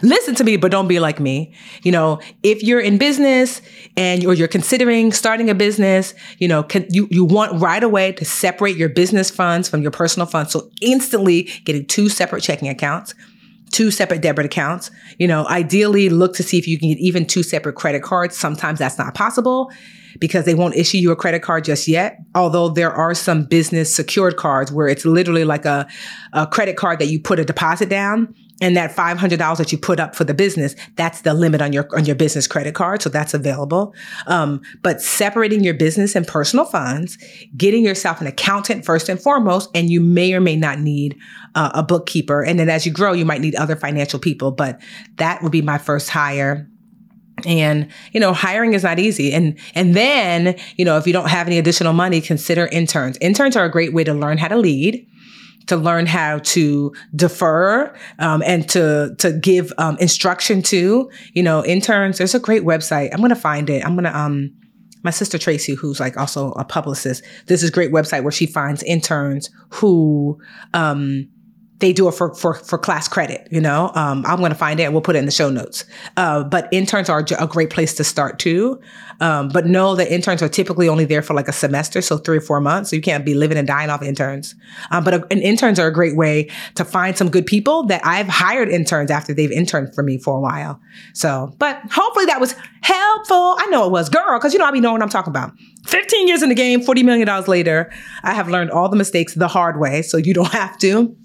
listen 0.02 0.34
to 0.36 0.44
me, 0.44 0.56
but 0.56 0.70
don't 0.70 0.88
be 0.88 1.00
like 1.00 1.20
me. 1.20 1.54
You 1.82 1.92
know, 1.92 2.20
if 2.42 2.62
you're 2.62 2.80
in 2.80 2.98
business 2.98 3.62
and 3.96 4.24
or 4.24 4.34
you're 4.34 4.48
considering 4.48 5.12
starting 5.12 5.50
a 5.50 5.54
business, 5.54 6.14
you 6.38 6.48
know, 6.48 6.62
can, 6.62 6.86
you 6.90 7.08
you 7.10 7.24
want 7.24 7.60
right 7.60 7.82
away 7.82 8.12
to 8.12 8.24
separate 8.24 8.76
your 8.76 8.88
business 8.88 9.30
funds 9.30 9.68
from 9.68 9.82
your 9.82 9.90
personal 9.90 10.26
funds. 10.26 10.52
So 10.52 10.70
instantly 10.80 11.44
getting 11.64 11.86
two 11.86 12.08
separate 12.08 12.42
checking 12.42 12.68
accounts, 12.68 13.14
two 13.72 13.90
separate 13.90 14.22
debit 14.22 14.46
accounts. 14.46 14.90
You 15.18 15.28
know, 15.28 15.46
ideally 15.46 16.08
look 16.08 16.34
to 16.36 16.42
see 16.42 16.58
if 16.58 16.66
you 16.66 16.78
can 16.78 16.88
get 16.88 16.98
even 16.98 17.26
two 17.26 17.42
separate 17.42 17.74
credit 17.74 18.02
cards. 18.02 18.36
Sometimes 18.36 18.78
that's 18.78 18.98
not 18.98 19.14
possible 19.14 19.70
because 20.18 20.44
they 20.44 20.54
won't 20.54 20.74
issue 20.74 20.98
you 20.98 21.10
a 21.12 21.16
credit 21.16 21.42
card 21.42 21.64
just 21.64 21.86
yet. 21.86 22.18
Although 22.34 22.70
there 22.70 22.92
are 22.92 23.14
some 23.14 23.44
business 23.44 23.94
secured 23.94 24.36
cards 24.36 24.72
where 24.72 24.88
it's 24.88 25.04
literally 25.04 25.44
like 25.44 25.64
a, 25.64 25.86
a 26.32 26.46
credit 26.46 26.76
card 26.76 26.98
that 26.98 27.06
you 27.06 27.20
put 27.20 27.38
a 27.38 27.44
deposit 27.44 27.88
down 27.88 28.34
and 28.60 28.76
that 28.76 28.94
$500 28.94 29.56
that 29.56 29.72
you 29.72 29.78
put 29.78 29.98
up 29.98 30.14
for 30.14 30.24
the 30.24 30.34
business 30.34 30.74
that's 30.96 31.22
the 31.22 31.34
limit 31.34 31.62
on 31.62 31.72
your 31.72 31.88
on 31.96 32.04
your 32.04 32.16
business 32.16 32.46
credit 32.46 32.74
card 32.74 33.02
so 33.02 33.08
that's 33.08 33.34
available. 33.34 33.94
Um, 34.26 34.60
but 34.82 35.00
separating 35.00 35.64
your 35.64 35.74
business 35.74 36.14
and 36.14 36.26
personal 36.26 36.64
funds 36.64 37.18
getting 37.56 37.84
yourself 37.84 38.20
an 38.20 38.26
accountant 38.26 38.84
first 38.84 39.08
and 39.08 39.20
foremost 39.20 39.70
and 39.74 39.90
you 39.90 40.00
may 40.00 40.32
or 40.34 40.40
may 40.40 40.56
not 40.56 40.78
need 40.78 41.18
uh, 41.54 41.70
a 41.74 41.82
bookkeeper. 41.82 42.42
And 42.42 42.58
then 42.58 42.68
as 42.68 42.86
you 42.86 42.92
grow 42.92 43.12
you 43.12 43.24
might 43.24 43.40
need 43.40 43.54
other 43.54 43.76
financial 43.76 44.18
people 44.18 44.50
but 44.50 44.80
that 45.16 45.42
would 45.42 45.52
be 45.52 45.62
my 45.62 45.78
first 45.78 46.10
hire. 46.10 46.68
And 47.46 47.90
you 48.12 48.20
know 48.20 48.34
hiring 48.34 48.74
is 48.74 48.82
not 48.82 48.98
easy. 48.98 49.32
And 49.32 49.58
and 49.74 49.94
then 49.94 50.58
you 50.76 50.84
know 50.84 50.98
if 50.98 51.06
you 51.06 51.12
don't 51.12 51.28
have 51.28 51.46
any 51.46 51.58
additional 51.58 51.94
money 51.94 52.20
consider 52.20 52.66
interns. 52.66 53.16
Interns 53.20 53.56
are 53.56 53.64
a 53.64 53.70
great 53.70 53.94
way 53.94 54.04
to 54.04 54.12
learn 54.12 54.36
how 54.36 54.48
to 54.48 54.56
lead 54.56 55.06
to 55.66 55.76
learn 55.76 56.06
how 56.06 56.38
to 56.38 56.92
defer 57.14 57.94
um, 58.18 58.42
and 58.44 58.68
to 58.70 59.14
to 59.18 59.32
give 59.32 59.72
um, 59.78 59.96
instruction 59.98 60.62
to 60.62 61.10
you 61.32 61.42
know 61.42 61.64
interns. 61.64 62.18
There's 62.18 62.34
a 62.34 62.40
great 62.40 62.62
website. 62.62 63.10
I'm 63.12 63.20
gonna 63.20 63.36
find 63.36 63.70
it. 63.70 63.84
I'm 63.84 63.94
gonna 63.94 64.12
um 64.12 64.52
my 65.02 65.10
sister 65.10 65.38
tracy 65.38 65.74
who's 65.74 65.98
like 65.98 66.16
also 66.18 66.52
a 66.52 66.64
publicist 66.64 67.24
this 67.46 67.62
is 67.62 67.70
great 67.70 67.90
website 67.90 68.22
where 68.22 68.30
she 68.30 68.44
finds 68.44 68.82
interns 68.82 69.48
who 69.70 70.38
um 70.74 71.26
they 71.80 71.92
do 71.92 72.08
it 72.08 72.12
for 72.12 72.34
for 72.34 72.54
for 72.54 72.78
class 72.78 73.08
credit. 73.08 73.48
You 73.50 73.60
know, 73.60 73.90
um, 73.94 74.24
I'm 74.26 74.38
going 74.38 74.52
to 74.52 74.58
find 74.58 74.78
it. 74.78 74.84
and 74.84 74.92
We'll 74.92 75.02
put 75.02 75.16
it 75.16 75.20
in 75.20 75.24
the 75.24 75.32
show 75.32 75.50
notes. 75.50 75.84
Uh, 76.16 76.44
but 76.44 76.68
interns 76.72 77.08
are 77.08 77.24
a 77.38 77.46
great 77.46 77.70
place 77.70 77.94
to 77.94 78.04
start 78.04 78.38
too. 78.38 78.80
Um, 79.20 79.48
but 79.48 79.66
know 79.66 79.96
that 79.96 80.12
interns 80.12 80.42
are 80.42 80.48
typically 80.48 80.88
only 80.88 81.04
there 81.04 81.20
for 81.20 81.34
like 81.34 81.48
a 81.48 81.52
semester, 81.52 82.00
so 82.00 82.16
three 82.16 82.38
or 82.38 82.40
four 82.40 82.60
months. 82.60 82.90
So 82.90 82.96
you 82.96 83.02
can't 83.02 83.24
be 83.24 83.34
living 83.34 83.58
and 83.58 83.66
dying 83.66 83.90
off 83.90 84.02
interns. 84.02 84.54
Um, 84.90 85.04
but 85.04 85.14
a, 85.14 85.26
and 85.30 85.42
interns 85.42 85.78
are 85.78 85.88
a 85.88 85.92
great 85.92 86.16
way 86.16 86.50
to 86.76 86.84
find 86.84 87.16
some 87.16 87.30
good 87.30 87.46
people 87.46 87.84
that 87.84 88.00
I've 88.04 88.28
hired 88.28 88.68
interns 88.68 89.10
after 89.10 89.34
they've 89.34 89.50
interned 89.50 89.94
for 89.94 90.02
me 90.02 90.18
for 90.18 90.36
a 90.36 90.40
while. 90.40 90.80
So, 91.14 91.54
but 91.58 91.80
hopefully 91.90 92.26
that 92.26 92.40
was 92.40 92.54
helpful. 92.82 93.56
I 93.58 93.66
know 93.70 93.86
it 93.86 93.92
was, 93.92 94.08
girl, 94.08 94.38
because 94.38 94.52
you 94.52 94.58
know 94.58 94.66
I 94.66 94.70
be 94.70 94.80
knowing 94.80 94.94
what 94.94 95.02
I'm 95.02 95.08
talking 95.08 95.30
about. 95.30 95.52
15 95.86 96.28
years 96.28 96.42
in 96.42 96.50
the 96.50 96.54
game, 96.54 96.80
$40 96.82 97.04
million 97.04 97.44
later, 97.46 97.90
I 98.22 98.34
have 98.34 98.48
learned 98.48 98.70
all 98.70 98.88
the 98.88 98.96
mistakes 98.96 99.34
the 99.34 99.48
hard 99.48 99.80
way, 99.80 100.02
so 100.02 100.16
you 100.18 100.34
don't 100.34 100.52
have 100.52 100.78
to 100.78 101.16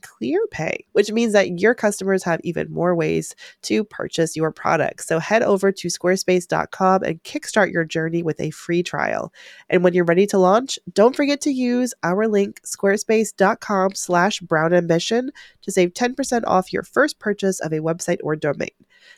ClearPay, 0.00 0.84
which 0.92 1.12
means 1.12 1.32
that 1.32 1.60
your 1.60 1.74
customers 1.74 2.22
have 2.24 2.40
even 2.44 2.72
more 2.72 2.94
ways 2.94 3.34
to 3.62 3.84
purchase 3.84 4.36
your 4.36 4.50
products. 4.50 5.06
So 5.06 5.18
head 5.18 5.42
over 5.42 5.72
to 5.72 5.88
squarespace.com 5.88 7.02
and 7.02 7.22
kickstart 7.22 7.72
your 7.72 7.84
journey 7.84 8.22
with 8.22 8.40
a 8.40 8.50
free 8.50 8.82
trial. 8.82 9.32
And 9.68 9.84
when 9.84 9.94
you're 9.94 10.04
ready 10.04 10.26
to 10.28 10.38
launch, 10.38 10.78
don't 10.92 11.16
forget 11.16 11.40
to 11.42 11.50
use 11.50 11.94
our 12.02 12.28
link 12.28 12.60
squarespace.com 12.62 13.94
slash 13.94 14.40
brown 14.40 14.72
ambition 14.72 15.30
to 15.62 15.70
save 15.70 15.94
10% 15.94 16.42
off 16.46 16.72
your 16.72 16.82
first 16.82 17.18
purchase 17.18 17.60
of 17.60 17.72
a 17.72 17.80
website 17.80 18.18
or 18.22 18.36
domain. 18.36 18.70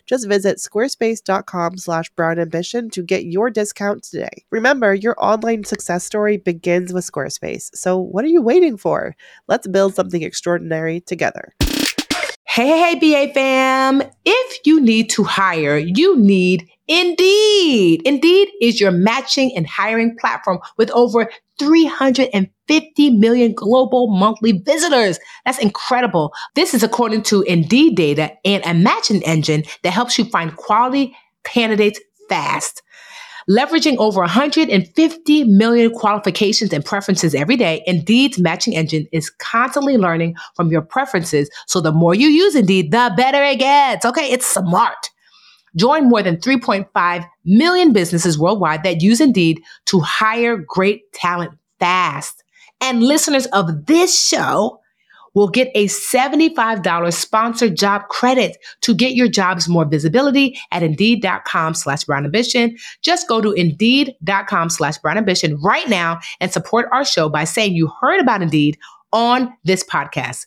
Just 0.07 0.29
visit 0.29 0.59
squarespace.com 0.59 1.79
slash 1.79 2.11
brown 2.11 2.39
ambition 2.39 2.91
to 2.91 3.03
get 3.03 3.27
your 3.27 3.51
discount 3.51 4.03
today. 4.03 4.45
Remember, 4.51 4.95
your 4.95 5.17
online 5.19 5.65
success 5.65 6.05
story 6.05 6.37
begins 6.37 6.93
with 6.93 7.11
Squarespace. 7.11 7.71
So 7.75 7.99
what 7.99 8.25
are 8.25 8.29
you 8.29 8.43
waiting 8.43 8.77
for? 8.77 9.17
Let's 9.49 9.67
build 9.67 9.95
something 9.95 10.23
extraordinary 10.23 11.01
together. 11.01 11.53
Hey, 12.47 12.69
hey, 12.79 12.95
BA 13.27 13.33
fam. 13.33 14.03
If 14.25 14.61
you 14.65 14.81
need 14.81 15.11
to 15.11 15.25
hire, 15.25 15.77
you 15.77 16.17
need 16.17 16.69
Indeed. 16.87 18.03
Indeed 18.05 18.49
is 18.61 18.81
your 18.81 18.91
matching 18.91 19.57
and 19.57 19.67
hiring 19.67 20.17
platform 20.19 20.59
with 20.77 20.91
over 20.91 21.31
350 21.59 23.11
million 23.11 23.55
global 23.55 24.09
monthly 24.09 24.53
visitors. 24.53 25.19
That's 25.45 25.59
incredible. 25.59 26.33
This 26.55 26.75
is 26.75 26.83
according 26.83 27.23
to 27.25 27.43
Indeed 27.43 27.97
data 27.97 28.33
and 28.45 28.65
a 28.65 28.75
matching 28.75 29.23
engine 29.25 29.65
that 29.83 29.93
helps 29.93 30.19
you 30.19 30.25
find 30.25 30.57
quality 30.57 31.17
candidates 31.45 32.01
fast. 32.29 32.83
Leveraging 33.49 33.97
over 33.99 34.21
150 34.21 35.45
million 35.45 35.93
qualifications 35.93 36.73
and 36.73 36.83
preferences 36.83 37.35
every 37.35 37.57
day, 37.57 37.83
Indeed's 37.87 38.39
matching 38.39 38.75
engine 38.75 39.07
is 39.13 39.29
constantly 39.29 39.99
learning 39.99 40.35
from 40.57 40.71
your 40.71 40.81
preferences. 40.81 41.51
So 41.67 41.81
the 41.83 41.93
more 41.93 42.15
you 42.15 42.29
use 42.29 42.55
Indeed, 42.55 42.91
the 42.91 43.13
better 43.17 43.43
it 43.43 43.59
gets. 43.59 44.07
Okay, 44.07 44.31
it's 44.31 44.47
smart. 44.47 45.11
Join 45.77 46.09
more 46.09 46.23
than 46.23 46.37
3.5 46.37 47.27
million 47.45 47.93
businesses 47.93 48.39
worldwide 48.39 48.83
that 48.85 49.03
use 49.03 49.21
Indeed 49.21 49.61
to 49.87 50.01
hire 50.01 50.57
great 50.57 51.13
talent 51.13 51.53
fast. 51.79 52.43
And 52.81 53.03
listeners 53.03 53.47
of 53.47 53.87
this 53.87 54.19
show 54.19 54.81
will 55.35 55.49
get 55.49 55.71
a 55.75 55.87
$75 55.87 57.13
sponsored 57.13 57.77
job 57.77 58.09
credit 58.09 58.57
to 58.83 58.95
get 58.95 59.15
your 59.15 59.29
jobs 59.29 59.69
more 59.69 59.85
visibility 59.85 60.59
at 60.71 60.83
indeed.com 60.83 61.75
slash 61.75 62.05
brown 62.05 62.25
ambition. 62.25 62.77
Just 63.03 63.29
go 63.29 63.41
to 63.41 63.53
indeed.com 63.53 64.71
slash 64.71 64.99
brown 64.99 65.19
ambition 65.19 65.61
right 65.61 65.89
now 65.89 66.21
and 66.41 66.53
support 66.53 66.89
our 66.93 67.05
show 67.05 67.29
by 67.29 67.45
saying 67.45 67.75
you 67.75 67.91
heard 68.01 68.21
about 68.21 68.43
Indeed 68.43 68.79
on 69.13 69.53
this 69.65 69.85
podcast. 69.85 70.47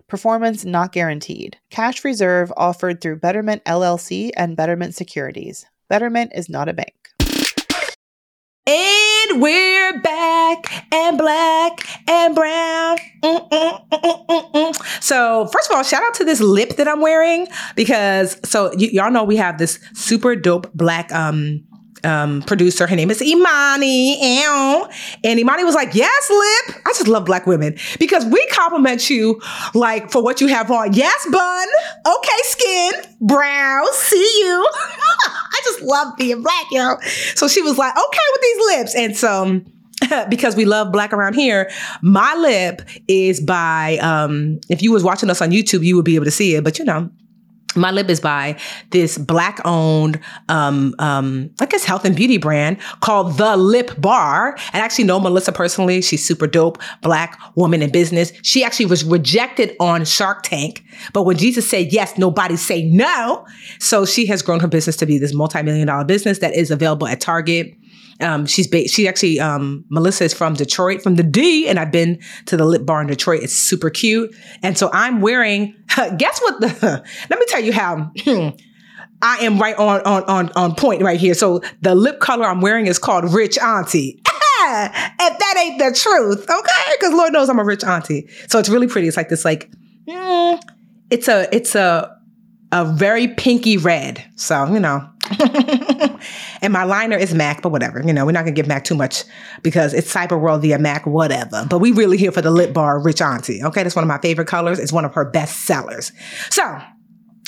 performance 0.11 0.65
not 0.65 0.91
guaranteed. 0.91 1.57
Cash 1.69 2.03
reserve 2.03 2.51
offered 2.57 2.99
through 2.99 3.15
Betterment 3.15 3.63
LLC 3.63 4.29
and 4.35 4.57
Betterment 4.57 4.93
Securities. 4.93 5.65
Betterment 5.87 6.33
is 6.35 6.49
not 6.49 6.67
a 6.67 6.73
bank. 6.73 6.93
And 8.67 9.41
we're 9.41 10.01
back 10.01 10.93
and 10.93 11.17
black 11.17 11.87
and 12.09 12.35
brown. 12.35 12.97
Mm, 13.23 13.49
mm, 13.49 14.51
mm, 14.51 15.01
so, 15.01 15.47
first 15.47 15.69
of 15.69 15.77
all, 15.77 15.83
shout 15.83 16.03
out 16.03 16.13
to 16.15 16.25
this 16.25 16.41
lip 16.41 16.75
that 16.75 16.89
I'm 16.89 16.99
wearing 16.99 17.47
because 17.77 18.37
so 18.43 18.67
y- 18.75 18.89
y'all 18.91 19.11
know 19.11 19.23
we 19.23 19.37
have 19.37 19.57
this 19.59 19.79
super 19.93 20.35
dope 20.35 20.71
black 20.73 21.09
um 21.13 21.63
um, 22.03 22.41
producer. 22.43 22.87
Her 22.87 22.95
name 22.95 23.11
is 23.11 23.21
Imani. 23.21 24.19
And 25.23 25.39
Imani 25.39 25.63
was 25.63 25.75
like, 25.75 25.93
Yes, 25.93 26.29
Lip. 26.29 26.77
I 26.85 26.89
just 26.89 27.07
love 27.07 27.25
black 27.25 27.45
women 27.45 27.77
because 27.99 28.25
we 28.25 28.45
compliment 28.47 29.09
you 29.09 29.41
like 29.73 30.11
for 30.11 30.23
what 30.23 30.41
you 30.41 30.47
have 30.47 30.71
on. 30.71 30.93
Yes, 30.93 31.27
bun. 31.31 31.67
Okay, 32.05 32.37
skin. 32.43 32.93
Brow. 33.21 33.85
See 33.93 34.39
you. 34.39 34.67
I 35.27 35.61
just 35.63 35.81
love 35.81 36.15
being 36.17 36.41
black, 36.41 36.65
yo. 36.71 36.95
So 37.35 37.47
she 37.47 37.61
was 37.61 37.77
like, 37.77 37.93
Okay 37.93 38.19
with 38.33 38.41
these 38.41 38.77
lips. 38.77 38.95
And 38.95 39.17
so, 39.17 39.61
because 40.29 40.55
we 40.55 40.65
love 40.65 40.91
black 40.91 41.13
around 41.13 41.35
here, 41.35 41.69
my 42.01 42.33
lip 42.35 42.81
is 43.07 43.39
by 43.39 43.97
um 43.99 44.59
if 44.69 44.81
you 44.81 44.91
was 44.91 45.03
watching 45.03 45.29
us 45.29 45.41
on 45.41 45.51
YouTube, 45.51 45.83
you 45.83 45.95
would 45.95 46.05
be 46.05 46.15
able 46.15 46.25
to 46.25 46.31
see 46.31 46.55
it, 46.55 46.63
but 46.63 46.79
you 46.79 46.85
know, 46.85 47.09
my 47.75 47.91
lip 47.91 48.09
is 48.09 48.19
by 48.19 48.57
this 48.91 49.17
black 49.17 49.59
owned 49.65 50.19
um, 50.49 50.95
um, 50.99 51.49
i 51.59 51.65
guess 51.65 51.83
health 51.83 52.05
and 52.05 52.15
beauty 52.15 52.37
brand 52.37 52.77
called 53.01 53.37
the 53.37 53.57
lip 53.57 53.99
bar. 53.99 54.55
And 54.73 54.81
I 54.81 54.85
actually 54.85 55.05
know 55.05 55.19
melissa 55.19 55.51
personally. 55.51 56.01
She's 56.01 56.25
super 56.25 56.47
dope 56.47 56.77
black 57.01 57.39
woman 57.55 57.81
in 57.81 57.91
business. 57.91 58.31
She 58.43 58.63
actually 58.63 58.87
was 58.87 59.03
rejected 59.03 59.75
on 59.79 60.05
shark 60.05 60.43
tank. 60.43 60.83
But 61.13 61.23
when 61.23 61.37
jesus 61.37 61.69
said 61.69 61.91
yes 61.91 62.17
nobody 62.17 62.55
say 62.55 62.83
no. 62.83 63.45
So 63.79 64.05
she 64.05 64.25
has 64.27 64.41
grown 64.41 64.59
her 64.59 64.67
business 64.67 64.95
to 64.97 65.05
be 65.05 65.17
this 65.17 65.33
multi-million 65.33 65.87
dollar 65.87 66.05
business 66.05 66.39
that 66.39 66.55
is 66.55 66.71
available 66.71 67.07
at 67.07 67.21
target 67.21 67.75
um, 68.21 68.45
she's 68.45 68.67
ba- 68.67 68.87
she 68.87 69.07
actually 69.07 69.39
um, 69.39 69.85
Melissa 69.89 70.25
is 70.25 70.33
from 70.33 70.53
Detroit, 70.53 71.01
from 71.01 71.15
the 71.15 71.23
D, 71.23 71.67
and 71.67 71.79
I've 71.79 71.91
been 71.91 72.19
to 72.47 72.57
the 72.57 72.65
Lip 72.65 72.85
Bar 72.85 73.01
in 73.01 73.07
Detroit. 73.07 73.43
It's 73.43 73.53
super 73.53 73.89
cute, 73.89 74.35
and 74.61 74.77
so 74.77 74.89
I'm 74.93 75.21
wearing. 75.21 75.75
Guess 76.17 76.41
what? 76.41 76.61
The 76.61 77.03
let 77.29 77.39
me 77.39 77.45
tell 77.47 77.63
you 77.63 77.73
how. 77.73 78.11
I 79.23 79.37
am 79.41 79.59
right 79.59 79.75
on 79.77 80.01
on 80.01 80.23
on 80.23 80.51
on 80.55 80.75
point 80.75 81.03
right 81.03 81.19
here. 81.19 81.35
So 81.35 81.61
the 81.81 81.93
lip 81.93 82.19
color 82.19 82.45
I'm 82.45 82.59
wearing 82.59 82.87
is 82.87 82.97
called 82.97 83.31
Rich 83.31 83.59
Auntie. 83.59 84.19
if 84.63 85.39
that 85.39 85.55
ain't 85.59 85.79
the 85.79 85.97
truth, 85.97 86.49
okay? 86.49 86.95
Because 86.99 87.13
Lord 87.13 87.33
knows 87.33 87.49
I'm 87.49 87.59
a 87.59 87.63
rich 87.63 87.83
auntie. 87.83 88.27
So 88.47 88.59
it's 88.59 88.69
really 88.69 88.87
pretty. 88.87 89.07
It's 89.07 89.17
like 89.17 89.29
this, 89.29 89.45
like 89.45 89.69
mm, 90.07 90.61
it's 91.09 91.27
a 91.27 91.47
it's 91.55 91.75
a 91.75 92.17
a 92.71 92.85
very 92.85 93.27
pinky 93.27 93.77
red. 93.77 94.23
So 94.35 94.65
you 94.71 94.79
know, 94.79 95.07
and 96.61 96.73
my 96.73 96.83
liner 96.83 97.17
is 97.17 97.33
MAC, 97.33 97.61
but 97.61 97.71
whatever. 97.71 98.01
You 98.01 98.13
know, 98.13 98.25
we're 98.25 98.31
not 98.31 98.41
gonna 98.41 98.51
give 98.51 98.67
MAC 98.67 98.83
too 98.83 98.95
much 98.95 99.23
because 99.61 99.93
it's 99.93 100.13
Cyber 100.13 100.39
World 100.39 100.61
via 100.61 100.79
MAC, 100.79 101.05
whatever. 101.05 101.65
But 101.69 101.79
we 101.79 101.91
really 101.91 102.17
here 102.17 102.31
for 102.31 102.41
the 102.41 102.51
lip 102.51 102.73
bar 102.73 102.99
Rich 102.99 103.21
Auntie. 103.21 103.63
Okay, 103.63 103.83
that's 103.83 103.95
one 103.95 104.03
of 104.03 104.09
my 104.09 104.19
favorite 104.19 104.47
colors. 104.47 104.79
It's 104.79 104.93
one 104.93 105.05
of 105.05 105.13
her 105.13 105.25
best 105.25 105.61
sellers. 105.61 106.11
So 106.49 106.81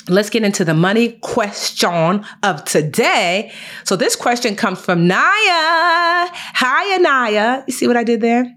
let's 0.08 0.30
get 0.30 0.42
into 0.42 0.64
the 0.64 0.74
money 0.74 1.12
question 1.22 2.24
of 2.42 2.64
today. 2.64 3.52
So 3.84 3.96
this 3.96 4.16
question 4.16 4.56
comes 4.56 4.80
from 4.80 5.08
Niya. 5.08 5.14
Hi, 5.14 6.98
Niya. 6.98 7.64
You 7.66 7.72
see 7.72 7.86
what 7.86 7.96
I 7.96 8.04
did 8.04 8.20
there? 8.20 8.54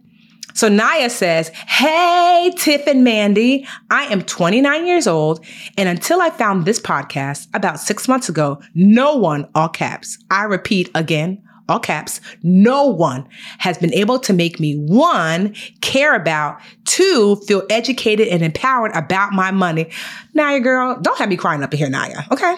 So 0.57 0.71
Niya 0.71 1.11
says, 1.11 1.49
Hey, 1.49 2.51
Tiff 2.57 2.87
and 2.87 3.03
Mandy, 3.03 3.67
I 3.91 4.05
am 4.05 4.23
29 4.23 4.87
years 4.87 5.05
old. 5.05 5.45
And 5.77 5.87
until 5.87 6.19
I 6.19 6.31
found 6.31 6.65
this 6.65 6.79
podcast 6.79 7.47
about 7.53 7.79
six 7.79 8.07
months 8.07 8.27
ago, 8.27 8.59
no 8.73 9.15
one, 9.15 9.47
all 9.53 9.69
caps, 9.69 10.17
I 10.31 10.45
repeat 10.45 10.89
again, 10.95 11.43
all 11.69 11.79
caps, 11.79 12.21
no 12.41 12.85
one 12.85 13.27
has 13.59 13.77
been 13.77 13.93
able 13.93 14.17
to 14.17 14.33
make 14.33 14.59
me 14.59 14.73
one, 14.73 15.53
care 15.81 16.15
about, 16.15 16.59
two, 16.85 17.35
feel 17.47 17.61
educated 17.69 18.27
and 18.27 18.41
empowered 18.41 18.95
about 18.95 19.33
my 19.33 19.51
money. 19.51 19.91
Niya 20.35 20.63
girl, 20.63 20.99
don't 20.99 21.19
have 21.19 21.29
me 21.29 21.37
crying 21.37 21.61
up 21.61 21.71
in 21.71 21.77
here, 21.77 21.89
Niya. 21.89 22.31
Okay. 22.31 22.55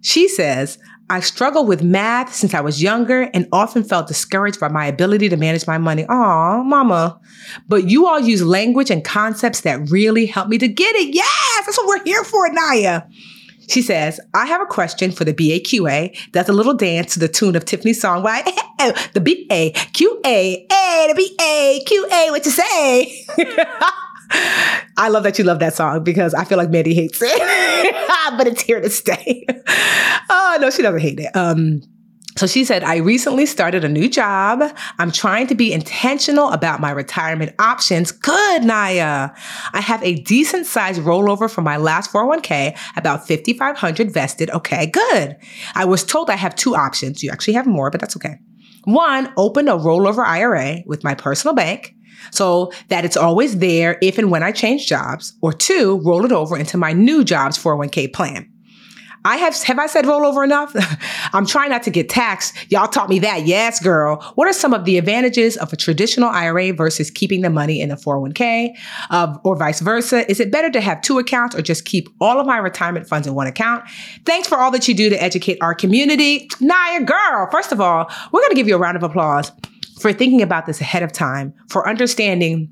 She 0.00 0.26
says, 0.26 0.78
I 1.08 1.20
struggled 1.20 1.68
with 1.68 1.82
math 1.82 2.34
since 2.34 2.52
I 2.52 2.60
was 2.60 2.82
younger 2.82 3.22
and 3.32 3.46
often 3.52 3.84
felt 3.84 4.08
discouraged 4.08 4.58
by 4.58 4.68
my 4.68 4.86
ability 4.86 5.28
to 5.28 5.36
manage 5.36 5.66
my 5.66 5.78
money. 5.78 6.04
Aw, 6.08 6.62
mama. 6.64 7.20
But 7.68 7.88
you 7.88 8.06
all 8.06 8.18
use 8.18 8.42
language 8.42 8.90
and 8.90 9.04
concepts 9.04 9.60
that 9.60 9.88
really 9.90 10.26
help 10.26 10.48
me 10.48 10.58
to 10.58 10.66
get 10.66 10.96
it. 10.96 11.14
Yes, 11.14 11.62
that's 11.64 11.78
what 11.78 11.86
we're 11.86 12.04
here 12.04 12.24
for, 12.24 12.48
Niya. 12.50 13.08
She 13.68 13.82
says, 13.82 14.20
I 14.34 14.46
have 14.46 14.60
a 14.60 14.66
question 14.66 15.12
for 15.12 15.24
the 15.24 15.32
BAQA. 15.32 16.32
Does 16.32 16.48
a 16.48 16.52
little 16.52 16.74
dance 16.74 17.14
to 17.14 17.20
the 17.20 17.28
tune 17.28 17.56
of 17.56 17.64
Tiffany's 17.64 18.00
song, 18.00 18.22
Why? 18.22 18.42
the 19.12 19.20
BAQA, 19.20 19.88
the 19.88 21.36
BAQA, 21.38 22.30
what 22.30 22.44
you 22.44 22.50
say? 22.50 23.26
I 24.98 25.08
love 25.08 25.24
that 25.24 25.38
you 25.38 25.44
love 25.44 25.58
that 25.60 25.74
song 25.74 26.02
because 26.04 26.34
I 26.34 26.44
feel 26.44 26.58
like 26.58 26.70
Mandy 26.70 26.94
hates 26.94 27.18
it, 27.20 27.92
but 28.38 28.46
it's 28.46 28.62
here 28.62 28.80
to 28.80 28.90
stay. 28.90 29.44
oh 30.30 30.58
no, 30.60 30.70
she 30.70 30.82
doesn't 30.82 31.00
hate 31.00 31.20
it. 31.20 31.34
Um, 31.36 31.82
so 32.36 32.46
she 32.46 32.66
said, 32.66 32.84
I 32.84 32.96
recently 32.96 33.46
started 33.46 33.82
a 33.82 33.88
new 33.88 34.10
job. 34.10 34.62
I'm 34.98 35.10
trying 35.10 35.46
to 35.46 35.54
be 35.54 35.72
intentional 35.72 36.50
about 36.50 36.80
my 36.80 36.90
retirement 36.90 37.54
options. 37.58 38.12
Good, 38.12 38.62
Niya. 38.62 39.34
I 39.72 39.80
have 39.80 40.02
a 40.02 40.16
decent 40.16 40.66
sized 40.66 41.00
rollover 41.00 41.50
from 41.50 41.64
my 41.64 41.78
last 41.78 42.12
401k, 42.12 42.76
about 42.96 43.26
5,500 43.26 44.12
vested. 44.12 44.50
Okay, 44.50 44.86
good. 44.86 45.36
I 45.74 45.86
was 45.86 46.04
told 46.04 46.28
I 46.28 46.36
have 46.36 46.54
two 46.54 46.76
options. 46.76 47.22
You 47.22 47.30
actually 47.30 47.54
have 47.54 47.66
more, 47.66 47.90
but 47.90 48.00
that's 48.02 48.16
okay. 48.16 48.36
One, 48.84 49.32
open 49.38 49.68
a 49.68 49.76
rollover 49.76 50.24
IRA 50.24 50.82
with 50.84 51.02
my 51.02 51.14
personal 51.14 51.54
bank 51.54 51.95
so 52.30 52.72
that 52.88 53.04
it's 53.04 53.16
always 53.16 53.58
there 53.58 53.98
if 54.02 54.18
and 54.18 54.30
when 54.30 54.42
I 54.42 54.52
change 54.52 54.86
jobs, 54.86 55.34
or 55.40 55.52
two, 55.52 56.00
roll 56.04 56.24
it 56.24 56.32
over 56.32 56.56
into 56.56 56.76
my 56.76 56.92
new 56.92 57.24
job's 57.24 57.58
401k 57.58 58.12
plan. 58.12 58.50
I 59.26 59.38
have 59.38 59.60
have 59.64 59.80
I 59.80 59.88
said 59.88 60.04
rollover 60.04 60.44
enough? 60.44 60.72
I'm 61.32 61.46
trying 61.46 61.70
not 61.70 61.82
to 61.82 61.90
get 61.90 62.08
taxed. 62.08 62.54
Y'all 62.70 62.86
taught 62.86 63.08
me 63.08 63.18
that. 63.18 63.44
Yes, 63.44 63.80
girl. 63.80 64.22
What 64.36 64.46
are 64.46 64.52
some 64.52 64.72
of 64.72 64.84
the 64.84 64.98
advantages 64.98 65.56
of 65.56 65.72
a 65.72 65.76
traditional 65.76 66.28
IRA 66.28 66.72
versus 66.72 67.10
keeping 67.10 67.40
the 67.40 67.50
money 67.50 67.80
in 67.80 67.90
a 67.90 67.96
401k 67.96 68.76
uh, 69.10 69.36
or 69.42 69.56
vice 69.56 69.80
versa? 69.80 70.30
Is 70.30 70.38
it 70.38 70.52
better 70.52 70.70
to 70.70 70.80
have 70.80 71.02
two 71.02 71.18
accounts 71.18 71.56
or 71.56 71.62
just 71.62 71.84
keep 71.86 72.08
all 72.20 72.38
of 72.38 72.46
my 72.46 72.58
retirement 72.58 73.08
funds 73.08 73.26
in 73.26 73.34
one 73.34 73.48
account? 73.48 73.82
Thanks 74.24 74.46
for 74.46 74.58
all 74.58 74.70
that 74.70 74.86
you 74.86 74.94
do 74.94 75.10
to 75.10 75.20
educate 75.20 75.58
our 75.60 75.74
community. 75.74 76.46
Niya, 76.60 77.04
girl, 77.04 77.48
first 77.50 77.72
of 77.72 77.80
all, 77.80 78.08
we're 78.30 78.40
going 78.40 78.50
to 78.50 78.56
give 78.56 78.68
you 78.68 78.76
a 78.76 78.78
round 78.78 78.96
of 78.96 79.02
applause 79.02 79.50
for 80.00 80.12
thinking 80.12 80.42
about 80.42 80.66
this 80.66 80.80
ahead 80.80 81.02
of 81.02 81.12
time, 81.12 81.54
for 81.68 81.88
understanding 81.88 82.70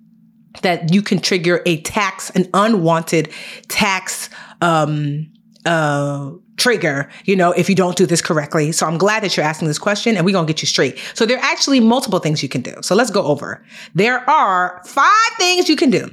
that 0.63 0.93
you 0.93 1.03
can 1.03 1.19
trigger 1.19 1.63
a 1.67 1.81
tax, 1.83 2.31
an 2.31 2.49
unwanted 2.55 3.33
tax 3.69 4.31
um, 4.61 5.31
uh, 5.65 6.31
trigger, 6.57 7.11
you 7.25 7.35
know, 7.35 7.53
if 7.53 7.69
you 7.69 7.75
don't 7.75 7.97
do 7.97 8.07
this 8.07 8.23
correctly. 8.23 8.71
So 8.71 8.87
I'm 8.87 8.99
glad 8.99 9.23
that 9.23 9.37
you're 9.37 9.47
asking 9.47 9.69
this 9.69 9.79
question 9.79 10.17
and 10.17 10.25
we're 10.25 10.33
going 10.33 10.47
to 10.47 10.53
get 10.53 10.63
you 10.63 10.69
straight. 10.69 10.99
So 11.15 11.27
there 11.27 11.39
are 11.39 11.45
actually 11.45 11.81
multiple 11.81 12.21
things 12.21 12.43
you 12.43 12.49
can 12.49 12.61
do. 12.61 12.75
So 12.83 12.95
let's 12.95 13.11
go 13.11 13.25
over. 13.25 13.65
There 13.95 14.29
are 14.31 14.81
five 14.87 15.11
things 15.37 15.69
you 15.69 15.77
can 15.77 15.91
do. 15.91 16.11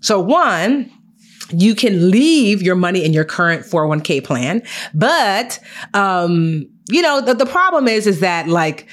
So 0.00 0.18
one, 0.20 0.90
you 1.50 1.74
can 1.74 2.10
leave 2.10 2.62
your 2.62 2.76
money 2.76 3.04
in 3.04 3.12
your 3.12 3.24
current 3.24 3.66
401k 3.66 4.24
plan, 4.24 4.62
but, 4.94 5.58
um, 5.92 6.66
you 6.88 7.02
know, 7.02 7.20
the, 7.20 7.34
the 7.34 7.46
problem 7.46 7.88
is, 7.88 8.06
is 8.06 8.20
that 8.20 8.48
like, 8.48 8.88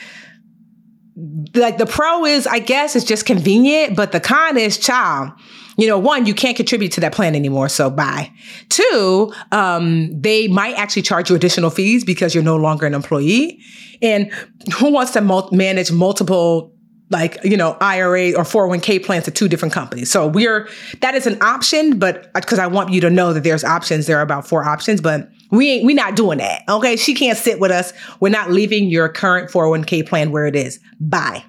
like 1.53 1.77
the 1.77 1.85
pro 1.85 2.25
is, 2.25 2.47
I 2.47 2.59
guess, 2.59 2.95
it's 2.95 3.05
just 3.05 3.25
convenient, 3.25 3.95
but 3.95 4.11
the 4.11 4.19
con 4.19 4.57
is, 4.57 4.77
child, 4.77 5.31
you 5.77 5.87
know, 5.87 5.97
one, 5.97 6.25
you 6.25 6.33
can't 6.33 6.57
contribute 6.57 6.91
to 6.93 7.01
that 7.01 7.13
plan 7.13 7.35
anymore, 7.35 7.69
so 7.69 7.89
bye. 7.89 8.31
Two, 8.67 9.33
um, 9.51 10.19
they 10.19 10.47
might 10.47 10.75
actually 10.75 11.03
charge 11.03 11.29
you 11.29 11.35
additional 11.35 11.69
fees 11.69 12.03
because 12.03 12.35
you're 12.35 12.43
no 12.43 12.57
longer 12.57 12.85
an 12.85 12.93
employee. 12.93 13.61
And 14.01 14.31
who 14.77 14.91
wants 14.91 15.11
to 15.13 15.21
mul- 15.21 15.49
manage 15.51 15.91
multiple 15.91 16.73
like 17.11 17.43
you 17.43 17.57
know 17.57 17.75
IRA 17.81 18.33
or 18.33 18.43
401k 18.43 19.03
plans 19.03 19.27
at 19.27 19.35
two 19.35 19.47
different 19.47 19.73
companies. 19.73 20.11
So 20.11 20.27
we're 20.27 20.69
that 21.01 21.15
is 21.15 21.25
an 21.25 21.41
option, 21.41 21.97
but 21.97 22.31
because 22.33 22.59
I 22.59 22.67
want 22.67 22.91
you 22.91 23.01
to 23.01 23.09
know 23.09 23.33
that 23.33 23.43
there's 23.43 23.63
options, 23.63 24.05
there 24.05 24.17
are 24.19 24.21
about 24.21 24.47
four 24.47 24.63
options, 24.63 25.01
but 25.01 25.29
we 25.51 25.71
ain't 25.71 25.85
we 25.85 25.93
not 25.93 26.15
doing 26.15 26.37
that. 26.39 26.63
Okay, 26.69 26.95
she 26.95 27.13
can't 27.13 27.37
sit 27.37 27.59
with 27.59 27.71
us. 27.71 27.93
We're 28.19 28.29
not 28.29 28.51
leaving 28.51 28.89
your 28.89 29.09
current 29.09 29.49
401k 29.49 30.07
plan 30.07 30.31
where 30.31 30.45
it 30.45 30.55
is. 30.55 30.79
Bye. 30.99 31.43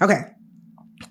Okay. 0.00 0.22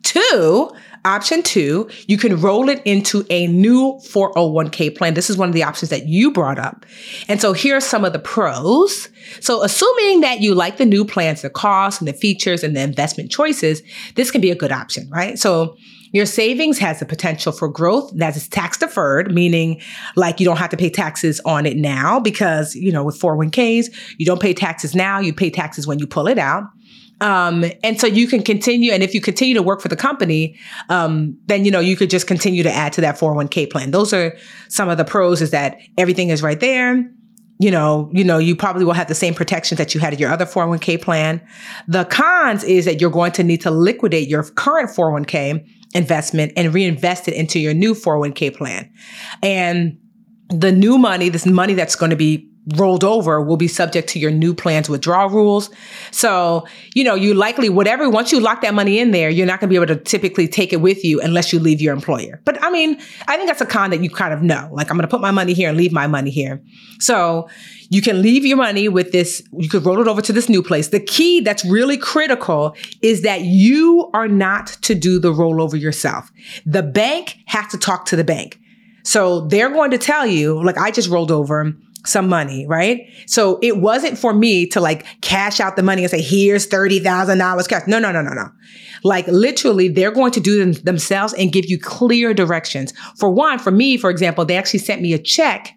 Two, 0.03 0.71
option 1.03 1.41
two, 1.41 1.89
you 2.07 2.17
can 2.17 2.39
roll 2.39 2.69
it 2.69 2.81
into 2.85 3.25
a 3.29 3.47
new 3.47 3.99
401k 4.09 4.95
plan. 4.95 5.13
This 5.13 5.29
is 5.29 5.37
one 5.37 5.49
of 5.49 5.55
the 5.55 5.63
options 5.63 5.89
that 5.89 6.07
you 6.07 6.31
brought 6.31 6.59
up. 6.59 6.85
And 7.27 7.41
so 7.41 7.53
here 7.53 7.77
are 7.77 7.81
some 7.81 8.05
of 8.05 8.13
the 8.13 8.19
pros. 8.19 9.09
So 9.39 9.63
assuming 9.63 10.21
that 10.21 10.41
you 10.41 10.53
like 10.53 10.77
the 10.77 10.85
new 10.85 11.05
plans, 11.05 11.41
the 11.41 11.49
costs 11.49 11.99
and 11.99 12.07
the 12.07 12.13
features 12.13 12.63
and 12.63 12.75
the 12.75 12.81
investment 12.81 13.31
choices, 13.31 13.81
this 14.15 14.31
can 14.31 14.41
be 14.41 14.51
a 14.51 14.55
good 14.55 14.71
option, 14.71 15.09
right? 15.09 15.37
So 15.39 15.75
your 16.11 16.25
savings 16.25 16.77
has 16.79 16.99
the 16.99 17.05
potential 17.05 17.51
for 17.51 17.67
growth 17.67 18.11
that 18.15 18.35
is 18.35 18.47
tax 18.47 18.77
deferred, 18.77 19.33
meaning 19.33 19.81
like 20.15 20.39
you 20.39 20.45
don't 20.45 20.57
have 20.57 20.69
to 20.69 20.77
pay 20.77 20.89
taxes 20.89 21.39
on 21.45 21.65
it 21.65 21.77
now 21.77 22.19
because, 22.19 22.75
you 22.75 22.91
know, 22.91 23.03
with 23.03 23.19
401ks, 23.19 24.15
you 24.17 24.25
don't 24.25 24.41
pay 24.41 24.53
taxes 24.53 24.95
now, 24.95 25.19
you 25.19 25.33
pay 25.33 25.49
taxes 25.49 25.87
when 25.87 25.99
you 25.99 26.07
pull 26.07 26.27
it 26.27 26.37
out. 26.37 26.63
Um, 27.19 27.65
and 27.83 27.99
so 27.99 28.05
you 28.05 28.27
can 28.27 28.43
continue, 28.43 28.91
and 28.91 29.01
if 29.01 29.13
you 29.13 29.21
continue 29.21 29.55
to 29.55 29.63
work 29.63 29.81
for 29.81 29.87
the 29.87 29.95
company, 29.95 30.57
um, 30.89 31.37
then 31.47 31.65
you 31.65 31.71
know 31.71 31.79
you 31.79 31.95
could 31.95 32.11
just 32.11 32.27
continue 32.27 32.61
to 32.63 32.71
add 32.71 32.93
to 32.93 33.01
that 33.01 33.17
401k 33.17 33.71
plan. 33.71 33.91
Those 33.91 34.13
are 34.13 34.37
some 34.69 34.87
of 34.87 34.97
the 34.97 35.05
pros 35.05 35.41
is 35.41 35.51
that 35.51 35.79
everything 35.97 36.29
is 36.29 36.43
right 36.43 36.59
there. 36.59 37.11
You 37.59 37.71
know, 37.71 38.11
you 38.13 38.23
know, 38.23 38.37
you 38.37 38.55
probably 38.55 38.85
will 38.85 38.93
have 38.93 39.07
the 39.07 39.15
same 39.15 39.33
protections 39.33 39.79
that 39.79 39.95
you 39.95 39.99
had 39.99 40.13
in 40.13 40.19
your 40.19 40.29
other 40.29 40.45
401k 40.45 41.01
plan. 41.01 41.41
The 41.87 42.05
cons 42.05 42.63
is 42.63 42.85
that 42.85 43.01
you're 43.01 43.09
going 43.09 43.31
to 43.31 43.43
need 43.43 43.61
to 43.61 43.71
liquidate 43.71 44.27
your 44.27 44.43
current 44.43 44.91
401k 44.91 45.67
investment 45.93 46.53
and 46.55 46.73
reinvest 46.73 47.27
it 47.27 47.33
into 47.33 47.59
your 47.59 47.73
new 47.73 47.93
401k 47.93 48.55
plan. 48.55 48.91
And 49.41 49.97
the 50.49 50.71
new 50.71 50.97
money, 50.97 51.29
this 51.29 51.45
money 51.45 51.73
that's 51.73 51.95
going 51.95 52.09
to 52.09 52.15
be 52.15 52.49
rolled 52.75 53.03
over 53.03 53.41
will 53.41 53.57
be 53.57 53.67
subject 53.67 54.09
to 54.09 54.19
your 54.19 54.31
new 54.31 54.53
plan's 54.53 54.89
withdrawal 54.89 55.29
rules. 55.29 55.69
So, 56.11 56.67
you 56.93 57.03
know, 57.03 57.15
you 57.15 57.33
likely, 57.33 57.69
whatever, 57.69 58.09
once 58.09 58.31
you 58.31 58.39
lock 58.39 58.61
that 58.61 58.73
money 58.73 58.99
in 58.99 59.11
there, 59.11 59.29
you're 59.29 59.45
not 59.45 59.59
going 59.59 59.69
to 59.69 59.71
be 59.71 59.75
able 59.75 59.95
to 59.95 59.95
typically 59.95 60.47
take 60.47 60.73
it 60.73 60.81
with 60.81 61.03
you 61.03 61.21
unless 61.21 61.53
you 61.53 61.59
leave 61.59 61.81
your 61.81 61.93
employer. 61.93 62.41
But 62.43 62.61
I 62.63 62.69
mean, 62.69 62.99
I 63.27 63.37
think 63.37 63.47
that's 63.47 63.61
a 63.61 63.65
con 63.65 63.91
that 63.91 64.03
you 64.03 64.09
kind 64.09 64.33
of 64.33 64.41
know. 64.41 64.69
Like, 64.71 64.89
I'm 64.89 64.97
going 64.97 65.07
to 65.07 65.11
put 65.11 65.21
my 65.21 65.31
money 65.31 65.53
here 65.53 65.69
and 65.69 65.77
leave 65.77 65.93
my 65.93 66.07
money 66.07 66.31
here. 66.31 66.61
So, 66.99 67.47
you 67.89 68.01
can 68.01 68.21
leave 68.21 68.45
your 68.45 68.57
money 68.57 68.89
with 68.89 69.11
this, 69.11 69.41
you 69.57 69.69
could 69.69 69.85
roll 69.85 70.01
it 70.01 70.07
over 70.07 70.21
to 70.21 70.33
this 70.33 70.49
new 70.49 70.61
place. 70.61 70.89
The 70.89 70.99
key 70.99 71.39
that's 71.39 71.63
really 71.63 71.97
critical 71.97 72.75
is 73.01 73.21
that 73.21 73.41
you 73.41 74.09
are 74.13 74.27
not 74.27 74.67
to 74.81 74.95
do 74.95 75.19
the 75.19 75.31
rollover 75.31 75.79
yourself. 75.79 76.29
The 76.65 76.83
bank 76.83 77.37
has 77.45 77.71
to 77.71 77.77
talk 77.77 78.05
to 78.07 78.15
the 78.15 78.23
bank. 78.23 78.59
So 79.03 79.47
they're 79.47 79.69
going 79.69 79.91
to 79.91 79.97
tell 79.97 80.25
you, 80.25 80.61
like 80.61 80.77
I 80.77 80.91
just 80.91 81.09
rolled 81.09 81.31
over 81.31 81.73
some 82.07 82.29
money, 82.29 82.65
right? 82.67 83.07
So 83.25 83.59
it 83.61 83.77
wasn't 83.77 84.17
for 84.17 84.33
me 84.33 84.67
to 84.67 84.79
like 84.79 85.05
cash 85.21 85.59
out 85.59 85.75
the 85.75 85.83
money 85.83 86.03
and 86.03 86.11
say, 86.11 86.21
here's 86.21 86.67
$30,000 86.67 87.67
cash. 87.67 87.83
No, 87.87 87.99
no, 87.99 88.11
no, 88.11 88.21
no, 88.21 88.31
no. 88.31 88.49
Like 89.03 89.27
literally 89.27 89.89
they're 89.89 90.11
going 90.11 90.31
to 90.31 90.39
do 90.39 90.57
them 90.57 90.73
themselves 90.83 91.33
and 91.33 91.51
give 91.51 91.65
you 91.65 91.79
clear 91.79 92.33
directions. 92.33 92.93
For 93.17 93.29
one, 93.29 93.59
for 93.59 93.71
me, 93.71 93.97
for 93.97 94.09
example, 94.09 94.45
they 94.45 94.57
actually 94.57 94.79
sent 94.79 95.01
me 95.01 95.13
a 95.13 95.19
check 95.19 95.73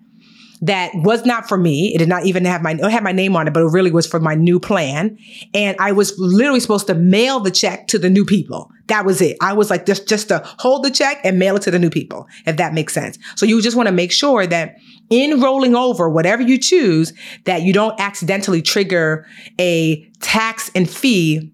that 0.62 0.90
was 0.94 1.24
not 1.24 1.48
for 1.48 1.56
me. 1.56 1.94
It 1.94 1.98
did 1.98 2.08
not 2.08 2.26
even 2.26 2.44
have 2.44 2.62
my, 2.62 2.78
had 2.90 3.02
my 3.02 3.12
name 3.12 3.34
on 3.34 3.46
it, 3.48 3.54
but 3.54 3.62
it 3.62 3.72
really 3.72 3.90
was 3.90 4.06
for 4.06 4.20
my 4.20 4.34
new 4.34 4.60
plan. 4.60 5.18
And 5.54 5.76
I 5.80 5.92
was 5.92 6.14
literally 6.18 6.60
supposed 6.60 6.86
to 6.88 6.94
mail 6.94 7.40
the 7.40 7.50
check 7.50 7.86
to 7.88 7.98
the 7.98 8.10
new 8.10 8.24
people. 8.24 8.70
That 8.88 9.04
was 9.04 9.22
it. 9.22 9.36
I 9.40 9.52
was 9.52 9.70
like, 9.70 9.86
just, 9.86 10.08
just 10.08 10.28
to 10.28 10.42
hold 10.58 10.84
the 10.84 10.90
check 10.90 11.20
and 11.24 11.38
mail 11.38 11.56
it 11.56 11.62
to 11.62 11.70
the 11.70 11.78
new 11.78 11.90
people, 11.90 12.26
if 12.46 12.56
that 12.56 12.74
makes 12.74 12.92
sense. 12.92 13.18
So 13.36 13.46
you 13.46 13.62
just 13.62 13.76
want 13.76 13.86
to 13.86 13.92
make 13.92 14.12
sure 14.12 14.46
that 14.46 14.76
in 15.08 15.40
rolling 15.40 15.74
over 15.74 16.08
whatever 16.08 16.42
you 16.42 16.58
choose, 16.58 17.12
that 17.44 17.62
you 17.62 17.72
don't 17.72 17.98
accidentally 17.98 18.62
trigger 18.62 19.26
a 19.58 20.06
tax 20.20 20.70
and 20.74 20.88
fee 20.88 21.52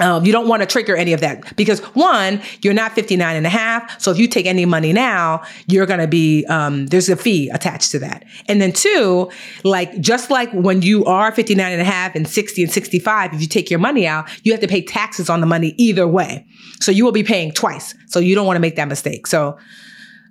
um, 0.00 0.24
you 0.24 0.32
don't 0.32 0.48
want 0.48 0.62
to 0.62 0.66
trigger 0.66 0.96
any 0.96 1.12
of 1.12 1.20
that 1.20 1.54
because 1.54 1.80
one, 1.94 2.40
you're 2.62 2.72
not 2.72 2.92
59 2.92 3.36
and 3.36 3.46
a 3.46 3.50
half. 3.50 4.00
So 4.00 4.10
if 4.10 4.18
you 4.18 4.26
take 4.26 4.46
any 4.46 4.64
money 4.64 4.92
now, 4.92 5.42
you're 5.66 5.84
going 5.84 6.00
to 6.00 6.06
be, 6.06 6.46
um, 6.46 6.86
there's 6.86 7.10
a 7.10 7.16
fee 7.16 7.50
attached 7.50 7.90
to 7.92 7.98
that. 7.98 8.24
And 8.48 8.60
then 8.60 8.72
two, 8.72 9.30
like, 9.64 10.00
just 10.00 10.30
like 10.30 10.50
when 10.52 10.80
you 10.80 11.04
are 11.04 11.30
59 11.30 11.72
and 11.72 11.80
a 11.80 11.84
half 11.84 12.14
and 12.14 12.26
60 12.26 12.62
and 12.62 12.72
65, 12.72 13.34
if 13.34 13.40
you 13.42 13.46
take 13.46 13.70
your 13.70 13.78
money 13.78 14.06
out, 14.06 14.28
you 14.44 14.52
have 14.52 14.62
to 14.62 14.68
pay 14.68 14.82
taxes 14.82 15.28
on 15.28 15.40
the 15.40 15.46
money 15.46 15.74
either 15.76 16.08
way. 16.08 16.46
So 16.80 16.90
you 16.90 17.04
will 17.04 17.12
be 17.12 17.22
paying 17.22 17.52
twice. 17.52 17.94
So 18.06 18.18
you 18.18 18.34
don't 18.34 18.46
want 18.46 18.56
to 18.56 18.60
make 18.60 18.76
that 18.76 18.88
mistake. 18.88 19.26
So 19.26 19.58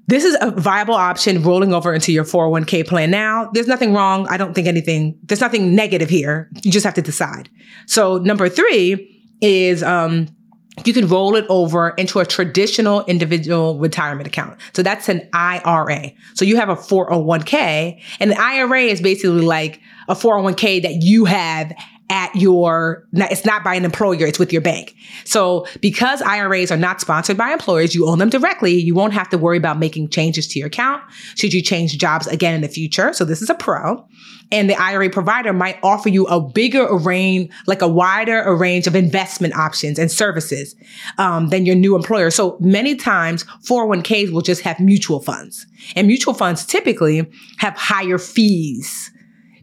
this 0.07 0.25
is 0.25 0.35
a 0.41 0.49
viable 0.49 0.95
option 0.95 1.43
rolling 1.43 1.71
over 1.71 1.93
into 1.93 2.11
your 2.11 2.25
401k 2.25 2.87
plan 2.87 3.11
now. 3.11 3.49
There's 3.53 3.67
nothing 3.67 3.93
wrong. 3.93 4.27
I 4.27 4.37
don't 4.37 4.55
think 4.55 4.67
anything, 4.67 5.19
there's 5.23 5.39
nothing 5.39 5.75
negative 5.75 6.09
here. 6.09 6.49
You 6.63 6.71
just 6.71 6.83
have 6.83 6.95
to 6.95 7.01
decide. 7.03 7.47
So 7.85 8.17
number 8.17 8.49
three, 8.49 9.19
is 9.41 9.83
um, 9.83 10.27
you 10.85 10.93
can 10.93 11.07
roll 11.07 11.35
it 11.35 11.45
over 11.49 11.89
into 11.91 12.19
a 12.19 12.25
traditional 12.25 13.03
individual 13.05 13.77
retirement 13.77 14.27
account. 14.27 14.57
So 14.73 14.83
that's 14.83 15.09
an 15.09 15.27
IRA. 15.33 16.11
So 16.33 16.45
you 16.45 16.55
have 16.57 16.69
a 16.69 16.75
401k 16.75 18.01
and 18.19 18.31
an 18.31 18.37
IRA 18.37 18.83
is 18.83 19.01
basically 19.01 19.41
like 19.41 19.81
a 20.07 20.15
401k 20.15 20.81
that 20.83 21.03
you 21.03 21.25
have 21.25 21.73
at 22.09 22.35
your, 22.35 23.07
it's 23.13 23.45
not 23.45 23.63
by 23.63 23.73
an 23.73 23.85
employer, 23.85 24.25
it's 24.25 24.37
with 24.37 24.51
your 24.51 24.61
bank. 24.61 24.93
So 25.23 25.65
because 25.79 26.21
IRAs 26.21 26.69
are 26.69 26.77
not 26.77 26.99
sponsored 26.99 27.37
by 27.37 27.51
employers, 27.51 27.95
you 27.95 28.05
own 28.05 28.19
them 28.19 28.29
directly. 28.29 28.73
You 28.73 28.93
won't 28.93 29.13
have 29.13 29.29
to 29.29 29.37
worry 29.37 29.57
about 29.57 29.79
making 29.79 30.09
changes 30.09 30.45
to 30.49 30.59
your 30.59 30.67
account 30.67 31.01
should 31.35 31.53
you 31.53 31.61
change 31.61 31.97
jobs 31.97 32.27
again 32.27 32.53
in 32.53 32.61
the 32.61 32.67
future. 32.67 33.13
So 33.13 33.23
this 33.23 33.41
is 33.41 33.49
a 33.49 33.55
pro. 33.55 34.05
And 34.51 34.69
the 34.69 34.75
IRA 34.75 35.09
provider 35.09 35.53
might 35.53 35.79
offer 35.81 36.09
you 36.09 36.25
a 36.27 36.41
bigger 36.41 36.93
range, 36.97 37.51
like 37.67 37.81
a 37.81 37.87
wider 37.87 38.53
range 38.55 38.85
of 38.85 38.95
investment 38.95 39.55
options 39.55 39.97
and 39.97 40.11
services 40.11 40.75
um, 41.17 41.49
than 41.49 41.65
your 41.65 41.75
new 41.75 41.95
employer. 41.95 42.29
So 42.31 42.57
many 42.59 42.95
times 42.95 43.45
401ks 43.65 44.31
will 44.31 44.41
just 44.41 44.61
have 44.61 44.79
mutual 44.79 45.21
funds. 45.21 45.65
And 45.95 46.07
mutual 46.07 46.33
funds 46.33 46.65
typically 46.65 47.29
have 47.57 47.75
higher 47.77 48.17
fees 48.17 49.11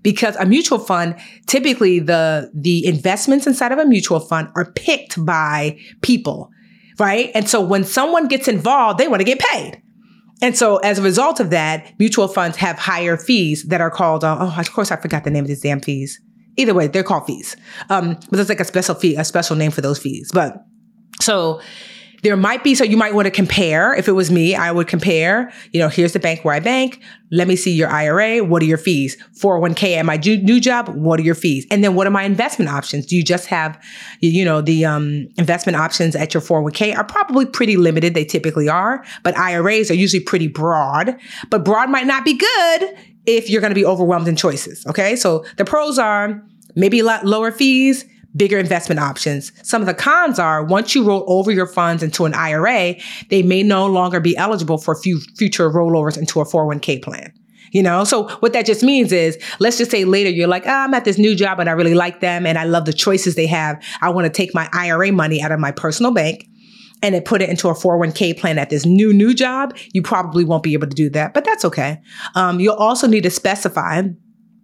because 0.03 0.37
a 0.37 0.47
mutual 0.47 0.79
fund 0.79 1.17
typically 1.47 1.99
the 1.99 2.51
the 2.55 2.87
investments 2.87 3.47
inside 3.47 3.73
of 3.73 3.79
a 3.79 3.85
mutual 3.85 4.21
fund 4.21 4.49
are 4.55 4.73
picked 4.73 5.23
by 5.25 5.79
people 6.03 6.51
right? 7.01 7.31
And 7.33 7.49
so 7.49 7.61
when 7.61 7.85
someone 7.85 8.29
gets 8.29 8.49
involved 8.49 8.99
they 8.99 9.09
want 9.09 9.21
to 9.21 9.25
get 9.25 9.39
paid 9.39 9.83
and 10.43 10.57
so 10.57 10.77
as 10.79 10.99
a 10.99 11.03
result 11.03 11.41
of 11.41 11.51
that 11.51 11.93
mutual 11.99 12.29
funds 12.29 12.57
have 12.57 12.79
higher 12.79 13.17
fees 13.17 13.65
that 13.65 13.81
are 13.81 13.91
called 13.91 14.25
uh, 14.25 14.37
oh 14.41 14.61
of 14.61 14.73
course 14.73 14.91
i 14.91 14.97
forgot 14.97 15.25
the 15.25 15.31
name 15.31 15.45
of 15.45 15.49
these 15.49 15.61
damn 15.61 15.81
fees. 15.81 16.21
Either 16.57 16.75
way 16.75 16.89
they're 16.89 17.05
called 17.05 17.27
fees. 17.27 17.57
Um, 17.89 18.15
but 18.15 18.33
there's 18.33 18.49
like 18.49 18.61
a 18.61 18.65
special 18.65 18.95
fee 18.95 19.15
a 19.17 19.25
special 19.25 19.57
name 19.57 19.71
for 19.71 19.81
those 19.81 19.99
fees. 19.99 20.31
But 20.33 20.65
so 21.21 21.61
there 22.23 22.37
might 22.37 22.65
be, 22.65 22.75
so 22.75 22.85
you 22.85 22.97
might 22.97 23.15
want 23.15 23.27
to 23.27 23.31
compare. 23.31 23.95
If 23.95 24.09
it 24.09 24.13
was 24.13 24.31
me, 24.31 24.55
I 24.55 24.73
would 24.73 24.89
compare, 24.89 25.53
you 25.73 25.81
know, 25.81 25.89
here's 25.89 26.13
the 26.13 26.19
bank 26.19 26.45
where 26.45 26.55
I 26.55 26.61
bank. 26.61 27.01
Let 27.31 27.47
me 27.47 27.57
see 27.57 27.73
your 27.73 27.89
IRA. 27.89 28.43
What 28.43 28.63
are 28.63 28.67
your 28.67 28.79
fees? 28.79 29.17
401k 29.39 29.97
at 29.97 30.05
my 30.05 30.17
new 30.17 30.61
job. 30.61 30.89
What 30.89 31.21
are 31.21 31.23
your 31.23 31.35
fees? 31.35 31.67
And 31.71 31.85
then 31.85 31.95
what 31.95 32.07
are 32.07 32.11
my 32.11 32.25
investment 32.25 32.71
options? 32.71 33.07
Do 33.07 33.17
you 33.17 33.23
just 33.23 33.47
have, 33.47 33.81
you 34.21 34.45
know, 34.45 34.61
the 34.61 34.85
um, 34.85 35.29
investment 35.37 35.77
options 35.77 36.17
at 36.17 36.35
your 36.35 36.43
401k 36.43 36.97
are 36.97 37.05
probably 37.05 37.47
pretty 37.47 37.77
limited. 37.77 38.15
They 38.15 38.25
typically 38.25 38.69
are, 38.69 39.05
but 39.23 39.37
IRAs 39.37 39.91
are 39.91 39.95
usually 39.95 40.23
pretty 40.23 40.49
broad, 40.49 41.17
but 41.51 41.65
broad 41.65 41.91
might 41.91 42.07
not 42.07 42.25
be 42.25 42.37
good 42.37 42.97
if 43.27 43.51
you're 43.51 43.61
going 43.61 43.71
to 43.71 43.75
be 43.75 43.85
overwhelmed 43.85 44.27
in 44.27 44.37
choices. 44.37 44.87
Okay. 44.87 45.15
So 45.15 45.45
the 45.57 45.65
pros 45.65 45.99
are 45.99 46.43
maybe 46.75 47.01
a 47.01 47.05
lot 47.05 47.25
lower 47.27 47.53
fees, 47.53 48.05
bigger 48.37 48.59
investment 48.59 49.01
options. 49.01 49.53
Some 49.63 49.83
of 49.83 49.87
the 49.87 49.95
cons 49.95 50.39
are 50.39 50.63
once 50.65 50.95
you 50.95 51.05
roll 51.05 51.25
over 51.27 51.51
your 51.51 51.67
funds 51.67 52.03
into 52.03 52.25
an 52.25 52.35
IRA, 52.35 52.97
they 53.31 53.43
may 53.43 53.63
no 53.63 53.87
longer 53.87 54.21
be 54.21 54.37
eligible 54.37 54.79
for 54.79 54.95
future 54.95 55.71
rollovers 55.71 56.17
into 56.17 56.41
a 56.41 56.45
401k 56.45 57.03
plan. 57.03 57.33
You 57.71 57.83
know, 57.83 58.05
so 58.05 58.29
what 58.39 58.55
that 58.55 58.65
just 58.65 58.83
means 58.83 59.13
is, 59.13 59.39
let's 59.61 59.77
just 59.77 59.91
say 59.91 60.07
later 60.07 60.31
you're 60.31 60.49
like, 60.49 60.67
oh, 60.67 60.71
I'm 60.71 60.95
at 60.95 61.05
this 61.05 61.19
new 61.19 61.35
job 61.35 61.61
and 61.61 61.69
I 61.69 61.73
really 61.73 61.95
like 61.95 62.21
them 62.21 62.47
and 62.47 62.57
I 62.57 62.65
love 62.65 62.87
the 62.87 62.95
choices 62.95 63.35
they 63.35 63.47
have. 63.47 63.83
I 64.01 64.09
want 64.09 64.25
to 64.25 64.33
take 64.33 64.55
my 64.55 64.71
IRA 64.73 65.13
money 65.13 65.43
out 65.43 65.53
of 65.53 65.61
my 65.61 65.71
personal 65.71 66.13
bank 66.13 66.47
and 67.03 67.15
it 67.15 67.25
put 67.25 67.43
it 67.43 67.49
into 67.49 67.69
a 67.69 67.75
401k 67.75 68.39
plan 68.39 68.59
at 68.59 68.71
this 68.71 68.87
new 68.87 69.13
new 69.13 69.35
job. 69.35 69.77
You 69.93 70.03
probably 70.03 70.45
won't 70.45 70.63
be 70.63 70.73
able 70.73 70.89
to 70.89 70.95
do 70.95 71.11
that, 71.11 71.35
but 71.35 71.45
that's 71.45 71.65
okay. 71.65 72.01
Um, 72.35 72.59
you'll 72.59 72.75
also 72.75 73.07
need 73.07 73.23
to 73.25 73.31
specify 73.31 74.03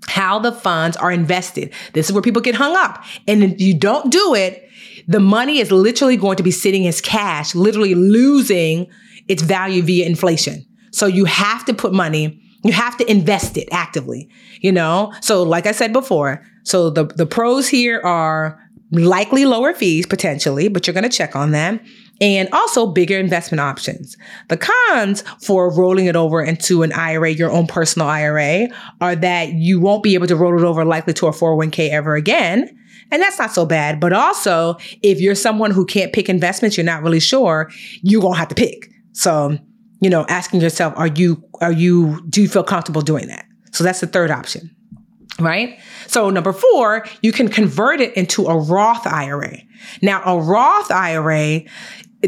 how 0.07 0.39
the 0.39 0.53
funds 0.53 0.97
are 0.97 1.11
invested. 1.11 1.73
This 1.93 2.07
is 2.07 2.13
where 2.13 2.23
people 2.23 2.43
get 2.43 2.55
hung 2.55 2.77
up. 2.77 3.05
And 3.27 3.43
if 3.43 3.61
you 3.61 3.79
don't 3.79 4.11
do 4.13 4.35
it, 4.35 4.69
the 5.09 5.21
money 5.21 5.59
is 5.59 5.71
literally 5.71 6.17
going 6.17 6.37
to 6.37 6.43
be 6.43 6.51
sitting 6.51 6.87
as 6.87 7.01
cash, 7.01 7.55
literally 7.55 7.95
losing 7.95 8.87
its 9.29 9.43
value 9.43 9.83
via 9.83 10.07
inflation. 10.07 10.65
So 10.93 11.07
you 11.07 11.25
have 11.25 11.65
to 11.67 11.75
put 11.75 11.93
money, 11.93 12.41
you 12.63 12.73
have 12.73 12.97
to 12.99 13.11
invest 13.11 13.57
it 13.57 13.69
actively, 13.73 14.29
you 14.61 14.73
know? 14.73 15.13
So 15.21 15.43
like 15.43 15.67
I 15.67 15.73
said 15.73 15.93
before, 15.93 16.45
so 16.63 16.91
the, 16.91 17.05
the 17.07 17.27
pros 17.27 17.69
here 17.69 18.01
are 18.01 18.61
likely 18.95 19.45
lower 19.45 19.75
fees 19.75 20.07
potentially, 20.07 20.69
but 20.69 20.87
you're 20.87 20.95
going 20.95 21.09
to 21.09 21.17
check 21.17 21.37
on 21.37 21.51
them 21.51 21.81
and 22.21 22.49
also 22.53 22.87
bigger 22.87 23.19
investment 23.19 23.61
options. 23.61 24.17
The 24.49 24.57
cons 24.57 25.23
for 25.43 25.73
rolling 25.73 26.07
it 26.07 26.17
over 26.17 26.43
into 26.43 26.83
an 26.83 26.93
IRA, 26.93 27.31
your 27.31 27.51
own 27.51 27.67
personal 27.67 28.09
IRA, 28.09 28.69
are 29.01 29.17
that 29.17 29.53
you 29.53 29.81
won't 29.81 30.03
be 30.03 30.15
able 30.15 30.27
to 30.29 30.37
roll 30.37 30.57
it 30.57 30.65
over 30.65 30.85
likely 30.85 31.13
to 31.15 31.27
a 31.27 31.33
401k 31.33 31.91
ever 31.91 32.15
again. 32.15 32.69
And 33.11 33.21
that's 33.21 33.39
not 33.39 33.53
so 33.53 33.67
bad. 33.67 34.01
But 34.01 34.13
also, 34.13 34.77
if 35.03 35.21
you're 35.21 35.35
someone 35.35 35.71
who 35.71 35.85
can't 35.85 36.13
pick 36.13 36.29
investments, 36.29 36.77
you're 36.77 36.85
not 36.85 37.03
really 37.03 37.21
sure, 37.21 37.71
you're 38.03 38.23
going 38.23 38.35
to 38.35 38.39
have 38.39 38.49
to 38.49 38.55
pick. 38.55 38.91
So, 39.13 39.59
you 40.01 40.11
know, 40.11 40.25
asking 40.29 40.61
yourself, 40.61 40.95
are 40.97 41.09
you, 41.09 41.43
are 41.61 41.73
you, 41.73 42.25
do 42.29 42.43
you 42.43 42.49
feel 42.49 42.65
comfortable 42.65 43.03
doing 43.03 43.29
that? 43.29 43.45
So 43.73 43.85
that's 43.85 44.01
the 44.01 44.07
third 44.07 44.31
option 44.31 44.74
right? 45.41 45.79
So 46.07 46.31
number 46.31 46.53
four, 46.53 47.07
you 47.23 47.33
can 47.33 47.49
convert 47.49 48.01
it 48.01 48.15
into 48.15 48.47
a 48.47 48.57
Roth 48.57 49.07
IRA. 49.07 49.59
Now, 50.03 50.23
a 50.25 50.39
Roth 50.39 50.91
IRA 50.91 51.65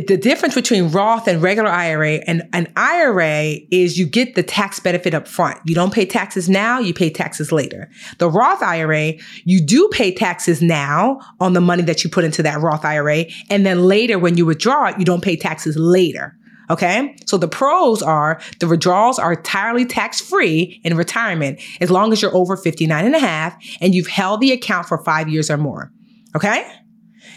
the 0.06 0.16
difference 0.16 0.54
between 0.54 0.90
Roth 0.90 1.26
and 1.26 1.42
regular 1.42 1.70
IRA 1.70 2.16
and 2.26 2.42
an 2.52 2.70
IRA 2.76 3.56
is 3.70 3.98
you 3.98 4.06
get 4.06 4.34
the 4.34 4.42
tax 4.42 4.78
benefit 4.78 5.14
up 5.14 5.26
front. 5.26 5.58
You 5.64 5.74
don't 5.74 5.92
pay 5.92 6.04
taxes 6.04 6.48
now, 6.48 6.78
you 6.78 6.92
pay 6.92 7.08
taxes 7.08 7.50
later. 7.50 7.88
The 8.18 8.28
Roth 8.28 8.62
IRA, 8.62 9.14
you 9.44 9.64
do 9.64 9.88
pay 9.88 10.12
taxes 10.12 10.60
now 10.60 11.20
on 11.40 11.54
the 11.54 11.60
money 11.60 11.82
that 11.84 12.04
you 12.04 12.10
put 12.10 12.24
into 12.24 12.42
that 12.42 12.60
Roth 12.60 12.84
IRA. 12.84 13.24
And 13.48 13.64
then 13.64 13.84
later, 13.84 14.18
when 14.18 14.36
you 14.36 14.44
withdraw 14.44 14.88
it, 14.88 14.98
you 14.98 15.04
don't 15.04 15.22
pay 15.22 15.36
taxes 15.36 15.76
later. 15.78 16.36
Okay. 16.70 17.16
So 17.26 17.38
the 17.38 17.48
pros 17.48 18.02
are 18.02 18.40
the 18.60 18.68
withdrawals 18.68 19.18
are 19.18 19.34
entirely 19.34 19.84
tax 19.84 20.20
free 20.20 20.80
in 20.84 20.96
retirement 20.96 21.60
as 21.80 21.90
long 21.90 22.12
as 22.12 22.22
you're 22.22 22.34
over 22.34 22.56
59 22.56 23.04
and 23.04 23.14
a 23.14 23.18
half 23.18 23.56
and 23.80 23.94
you've 23.94 24.08
held 24.08 24.40
the 24.40 24.52
account 24.52 24.86
for 24.86 24.98
five 24.98 25.28
years 25.28 25.50
or 25.50 25.56
more. 25.56 25.92
Okay. 26.34 26.70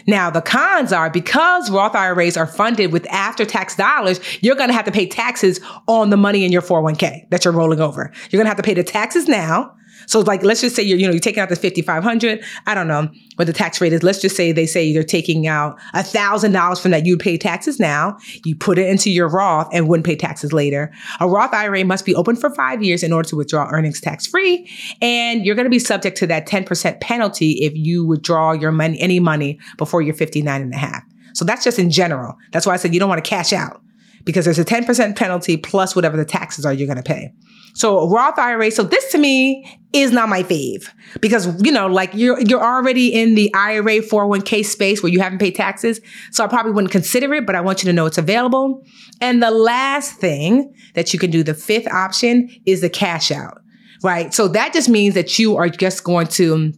Now, 0.06 0.30
the 0.30 0.40
cons 0.40 0.92
are 0.92 1.10
because 1.10 1.70
Roth 1.70 1.94
IRAs 1.94 2.36
are 2.36 2.46
funded 2.46 2.92
with 2.92 3.06
after 3.08 3.44
tax 3.44 3.76
dollars, 3.76 4.20
you're 4.40 4.54
going 4.54 4.68
to 4.68 4.74
have 4.74 4.86
to 4.86 4.92
pay 4.92 5.06
taxes 5.06 5.60
on 5.86 6.10
the 6.10 6.16
money 6.16 6.44
in 6.44 6.52
your 6.52 6.62
401k 6.62 7.28
that 7.30 7.44
you're 7.44 7.54
rolling 7.54 7.80
over. 7.80 8.10
You're 8.30 8.38
going 8.38 8.46
to 8.46 8.50
have 8.50 8.56
to 8.56 8.62
pay 8.62 8.74
the 8.74 8.84
taxes 8.84 9.28
now. 9.28 9.74
So 10.06 10.20
like, 10.20 10.42
let's 10.42 10.60
just 10.60 10.76
say 10.76 10.82
you're, 10.82 10.98
you 10.98 11.06
know, 11.06 11.12
you're 11.12 11.20
taking 11.20 11.40
out 11.40 11.48
the 11.48 11.56
5,500. 11.56 12.44
I 12.66 12.74
don't 12.74 12.88
know 12.88 13.08
what 13.36 13.46
the 13.46 13.52
tax 13.52 13.80
rate 13.80 13.92
is. 13.92 14.02
Let's 14.02 14.20
just 14.20 14.36
say 14.36 14.52
they 14.52 14.66
say 14.66 14.84
you're 14.84 15.02
taking 15.02 15.46
out 15.46 15.78
a 15.94 16.02
thousand 16.02 16.52
dollars 16.52 16.80
from 16.80 16.90
that. 16.90 17.06
You'd 17.06 17.20
pay 17.20 17.38
taxes 17.38 17.80
now. 17.80 18.18
You 18.44 18.54
put 18.56 18.78
it 18.78 18.88
into 18.88 19.10
your 19.10 19.28
Roth 19.28 19.68
and 19.72 19.88
wouldn't 19.88 20.06
pay 20.06 20.16
taxes 20.16 20.52
later. 20.52 20.92
A 21.20 21.28
Roth 21.28 21.54
IRA 21.54 21.84
must 21.84 22.04
be 22.04 22.14
open 22.14 22.36
for 22.36 22.54
five 22.54 22.82
years 22.82 23.02
in 23.02 23.12
order 23.12 23.28
to 23.28 23.36
withdraw 23.36 23.68
earnings 23.70 24.00
tax 24.00 24.26
free. 24.26 24.68
And 25.00 25.44
you're 25.44 25.54
going 25.54 25.64
to 25.64 25.70
be 25.70 25.78
subject 25.78 26.16
to 26.18 26.26
that 26.28 26.46
10% 26.46 27.00
penalty 27.00 27.52
if 27.62 27.74
you 27.74 28.04
withdraw 28.04 28.52
your 28.52 28.72
money, 28.72 29.00
any 29.00 29.20
money 29.20 29.58
before 29.78 30.02
you're 30.02 30.14
59 30.14 30.60
and 30.60 30.74
a 30.74 30.76
half. 30.76 31.02
So 31.32 31.44
that's 31.44 31.64
just 31.64 31.78
in 31.78 31.90
general. 31.90 32.36
That's 32.52 32.66
why 32.66 32.74
I 32.74 32.76
said 32.76 32.92
you 32.92 33.00
don't 33.00 33.08
want 33.08 33.24
to 33.24 33.28
cash 33.28 33.52
out 33.52 33.82
because 34.24 34.44
there's 34.44 34.58
a 34.58 34.64
10% 34.64 35.16
penalty 35.16 35.56
plus 35.56 35.96
whatever 35.96 36.16
the 36.16 36.24
taxes 36.24 36.66
are 36.66 36.72
you're 36.72 36.86
going 36.86 36.96
to 36.96 37.02
pay. 37.02 37.32
So 37.74 38.08
Roth 38.08 38.38
IRA. 38.38 38.70
So 38.70 38.82
this 38.82 39.10
to 39.12 39.18
me 39.18 39.78
is 39.92 40.12
not 40.12 40.28
my 40.28 40.42
fave 40.42 40.88
because 41.20 41.62
you 41.62 41.72
know, 41.72 41.86
like 41.86 42.10
you're 42.14 42.40
you're 42.40 42.62
already 42.62 43.08
in 43.08 43.34
the 43.34 43.52
IRA 43.54 44.00
401k 44.00 44.64
space 44.64 45.02
where 45.02 45.12
you 45.12 45.20
haven't 45.20 45.38
paid 45.38 45.54
taxes. 45.54 46.00
So 46.32 46.44
I 46.44 46.48
probably 46.48 46.72
wouldn't 46.72 46.92
consider 46.92 47.32
it, 47.34 47.46
but 47.46 47.54
I 47.54 47.60
want 47.60 47.82
you 47.82 47.86
to 47.86 47.92
know 47.92 48.06
it's 48.06 48.18
available. 48.18 48.84
And 49.20 49.42
the 49.42 49.50
last 49.50 50.16
thing 50.16 50.74
that 50.94 51.12
you 51.12 51.18
can 51.18 51.30
do, 51.30 51.42
the 51.42 51.54
fifth 51.54 51.86
option, 51.88 52.50
is 52.66 52.80
the 52.80 52.90
cash 52.90 53.30
out. 53.30 53.58
Right. 54.02 54.32
So 54.32 54.48
that 54.48 54.72
just 54.72 54.88
means 54.88 55.14
that 55.14 55.38
you 55.38 55.56
are 55.56 55.68
just 55.68 56.04
going 56.04 56.26
to 56.28 56.72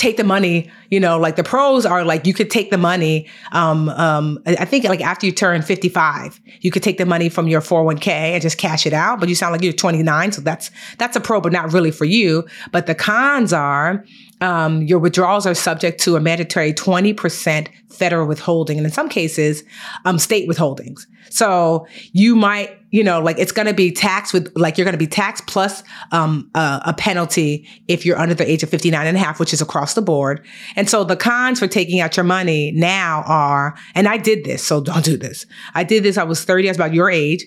take 0.00 0.16
the 0.16 0.24
money, 0.24 0.70
you 0.88 0.98
know, 0.98 1.18
like 1.18 1.36
the 1.36 1.44
pros 1.44 1.84
are 1.84 2.04
like 2.04 2.26
you 2.26 2.32
could 2.32 2.50
take 2.50 2.70
the 2.70 2.78
money. 2.78 3.28
Um, 3.52 3.90
um, 3.90 4.38
I 4.46 4.64
think 4.64 4.84
like 4.84 5.02
after 5.02 5.26
you 5.26 5.32
turn 5.32 5.60
55, 5.60 6.40
you 6.62 6.70
could 6.70 6.82
take 6.82 6.96
the 6.96 7.04
money 7.04 7.28
from 7.28 7.48
your 7.48 7.60
401k 7.60 8.08
and 8.08 8.40
just 8.40 8.56
cash 8.56 8.86
it 8.86 8.94
out. 8.94 9.20
But 9.20 9.28
you 9.28 9.34
sound 9.34 9.52
like 9.52 9.62
you're 9.62 9.74
29, 9.74 10.32
so 10.32 10.40
that's 10.40 10.70
that's 10.96 11.16
a 11.16 11.20
pro, 11.20 11.42
but 11.42 11.52
not 11.52 11.74
really 11.74 11.90
for 11.90 12.06
you. 12.06 12.46
But 12.72 12.86
the 12.86 12.94
cons 12.94 13.52
are 13.52 14.02
um, 14.40 14.82
your 14.82 14.98
withdrawals 14.98 15.46
are 15.46 15.54
subject 15.54 16.00
to 16.02 16.16
a 16.16 16.20
mandatory 16.20 16.72
20% 16.72 17.68
federal 17.88 18.26
withholding, 18.26 18.78
and 18.78 18.86
in 18.86 18.92
some 18.92 19.08
cases, 19.08 19.62
um, 20.04 20.18
state 20.18 20.48
withholdings. 20.48 21.06
So 21.28 21.86
you 22.12 22.34
might, 22.34 22.78
you 22.90 23.04
know, 23.04 23.20
like 23.20 23.38
it's 23.38 23.52
going 23.52 23.66
to 23.66 23.74
be 23.74 23.92
taxed 23.92 24.32
with, 24.32 24.50
like 24.56 24.78
you're 24.78 24.84
going 24.84 24.94
to 24.94 24.98
be 24.98 25.06
taxed 25.06 25.46
plus 25.46 25.82
um, 26.10 26.50
uh, 26.54 26.80
a 26.84 26.94
penalty 26.94 27.68
if 27.88 28.06
you're 28.06 28.18
under 28.18 28.34
the 28.34 28.50
age 28.50 28.62
of 28.62 28.70
59 28.70 29.06
and 29.06 29.16
a 29.16 29.20
half, 29.20 29.38
which 29.38 29.52
is 29.52 29.60
across 29.60 29.94
the 29.94 30.02
board. 30.02 30.44
And 30.76 30.88
so 30.88 31.04
the 31.04 31.16
cons 31.16 31.58
for 31.58 31.68
taking 31.68 32.00
out 32.00 32.16
your 32.16 32.24
money 32.24 32.72
now 32.72 33.22
are, 33.26 33.76
and 33.94 34.08
I 34.08 34.16
did 34.16 34.44
this, 34.44 34.66
so 34.66 34.80
don't 34.80 35.04
do 35.04 35.16
this. 35.16 35.46
I 35.74 35.84
did 35.84 36.02
this. 36.02 36.16
I 36.16 36.24
was 36.24 36.44
30. 36.44 36.68
I 36.68 36.70
was 36.70 36.76
about 36.76 36.94
your 36.94 37.10
age. 37.10 37.44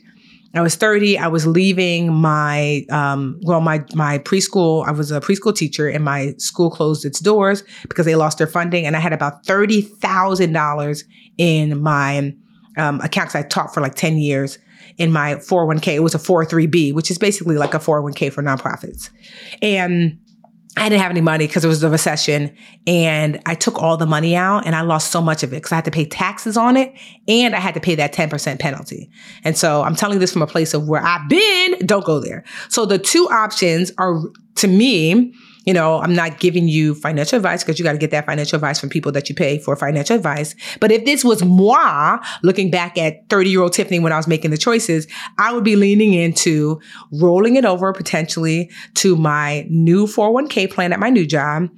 I 0.56 0.62
was 0.62 0.76
30. 0.76 1.18
I 1.18 1.28
was 1.28 1.48
leaving 1.48 2.14
my, 2.14 2.86
um, 2.92 3.40
well, 3.44 3.60
my, 3.60 3.84
my 3.96 4.20
preschool. 4.20 4.88
I 4.88 4.92
was 4.92 5.12
a 5.12 5.20
preschool 5.20 5.56
teacher 5.56 5.90
and 5.90 6.04
my 6.04 6.36
school 6.38 6.70
closed 6.70 7.06
its 7.06 7.20
doors 7.20 7.64
because 7.84 8.06
they 8.06 8.16
lost 8.16 8.38
their 8.38 8.48
funding. 8.48 8.86
And 8.86 8.96
I 8.96 9.00
had 9.00 9.14
about 9.14 9.46
$30,000 9.46 11.04
in 11.38 11.82
my, 11.82 12.36
um, 12.78 13.02
accounts 13.02 13.36
I 13.36 13.42
taught 13.44 13.74
for 13.74 13.82
like 13.82 13.96
10 13.96 14.18
years 14.18 14.60
in 14.98 15.12
my 15.12 15.36
401k. 15.36 15.96
It 15.96 16.04
was 16.04 16.14
a 16.14 16.20
403b, 16.20 16.94
which 16.94 17.10
is 17.10 17.18
basically 17.18 17.58
like 17.58 17.74
a 17.74 17.80
401k 17.80 18.32
for 18.32 18.44
nonprofits. 18.44 19.10
And 19.62 20.20
I 20.76 20.90
didn't 20.90 21.02
have 21.02 21.12
any 21.12 21.22
money 21.22 21.46
because 21.46 21.64
it 21.64 21.68
was 21.68 21.82
the 21.82 21.90
recession 21.90 22.56
and 22.88 23.40
I 23.46 23.54
took 23.54 23.82
all 23.82 23.96
the 23.96 24.08
money 24.08 24.36
out 24.36 24.66
and 24.66 24.76
I 24.76 24.82
lost 24.82 25.12
so 25.12 25.22
much 25.22 25.44
of 25.44 25.54
it 25.54 25.58
because 25.58 25.72
I 25.72 25.76
had 25.76 25.86
to 25.86 25.92
pay 25.92 26.06
taxes 26.06 26.58
on 26.58 26.78
it 26.78 26.94
and 27.28 27.56
I 27.56 27.60
had 27.60 27.76
to 27.76 27.80
pay 27.80 27.94
that 27.96 28.12
10% 28.12 28.60
penalty. 28.60 29.12
And 29.44 29.56
so 29.56 29.84
I'm 29.84 29.96
telling 29.96 30.18
this 30.18 30.34
from 30.34 30.42
a 30.42 30.48
place 30.48 30.74
of 30.74 30.88
where 30.88 31.04
I've 31.04 31.30
been. 31.30 31.86
Don't 31.86 32.04
go 32.04 32.20
there. 32.20 32.44
So 32.70 32.88
the 32.88 32.98
two 32.98 33.30
options 33.30 33.92
are 34.00 34.20
to 34.56 34.68
me, 34.68 35.34
you 35.66 35.74
know, 35.74 36.00
I'm 36.00 36.14
not 36.14 36.40
giving 36.40 36.68
you 36.68 36.94
financial 36.96 37.38
advice 37.38 37.64
because 37.64 37.80
you 37.80 37.86
got 37.86 37.94
to 37.94 37.98
get 37.98 38.12
that 38.12 38.26
financial 38.26 38.58
advice 38.58 38.80
from 38.80 38.90
people 38.90 39.12
that 39.14 39.30
you 39.30 39.36
pay 39.36 39.60
for 39.60 39.76
financial 39.76 40.16
advice. 40.16 40.56
But 40.80 40.92
if 40.92 41.06
this 41.06 41.24
was 41.24 41.44
moi 41.44 42.20
looking 42.42 42.70
back 42.70 42.98
at 42.98 43.30
30 43.30 43.50
year 43.50 43.62
old 43.62 43.74
Tiffany 43.74 44.00
when 44.00 44.12
I 44.12 44.18
was 44.18 44.28
making 44.28 44.52
the 44.52 44.58
choices, 44.58 45.08
I 45.38 45.54
would 45.54 45.64
be 45.64 45.76
leaning 45.76 46.14
into 46.14 46.82
rolling 47.14 47.56
it 47.56 47.66
over 47.66 47.94
potentially 47.94 48.70
to 48.96 49.16
my 49.16 49.66
new 49.70 50.06
401k 50.06 50.72
plan 50.72 50.92
at 50.92 51.00
my 51.00 51.10
new 51.10 51.26
job 51.26 51.70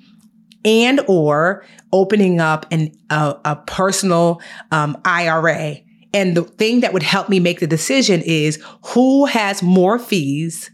and 0.64 1.00
or 1.08 1.64
opening 1.94 2.40
up 2.40 2.66
an, 2.72 2.92
a, 3.12 3.36
a 3.46 3.56
personal 3.68 4.42
um, 4.72 4.98
IRA. 5.06 5.78
And 6.14 6.36
the 6.36 6.44
thing 6.44 6.80
that 6.80 6.94
would 6.94 7.04
help 7.04 7.30
me 7.30 7.40
make 7.40 7.60
the 7.60 7.68
decision 7.68 8.22
is 8.26 8.62
who 8.88 9.26
has 9.26 9.62
more 9.62 10.00
fees 10.00 10.72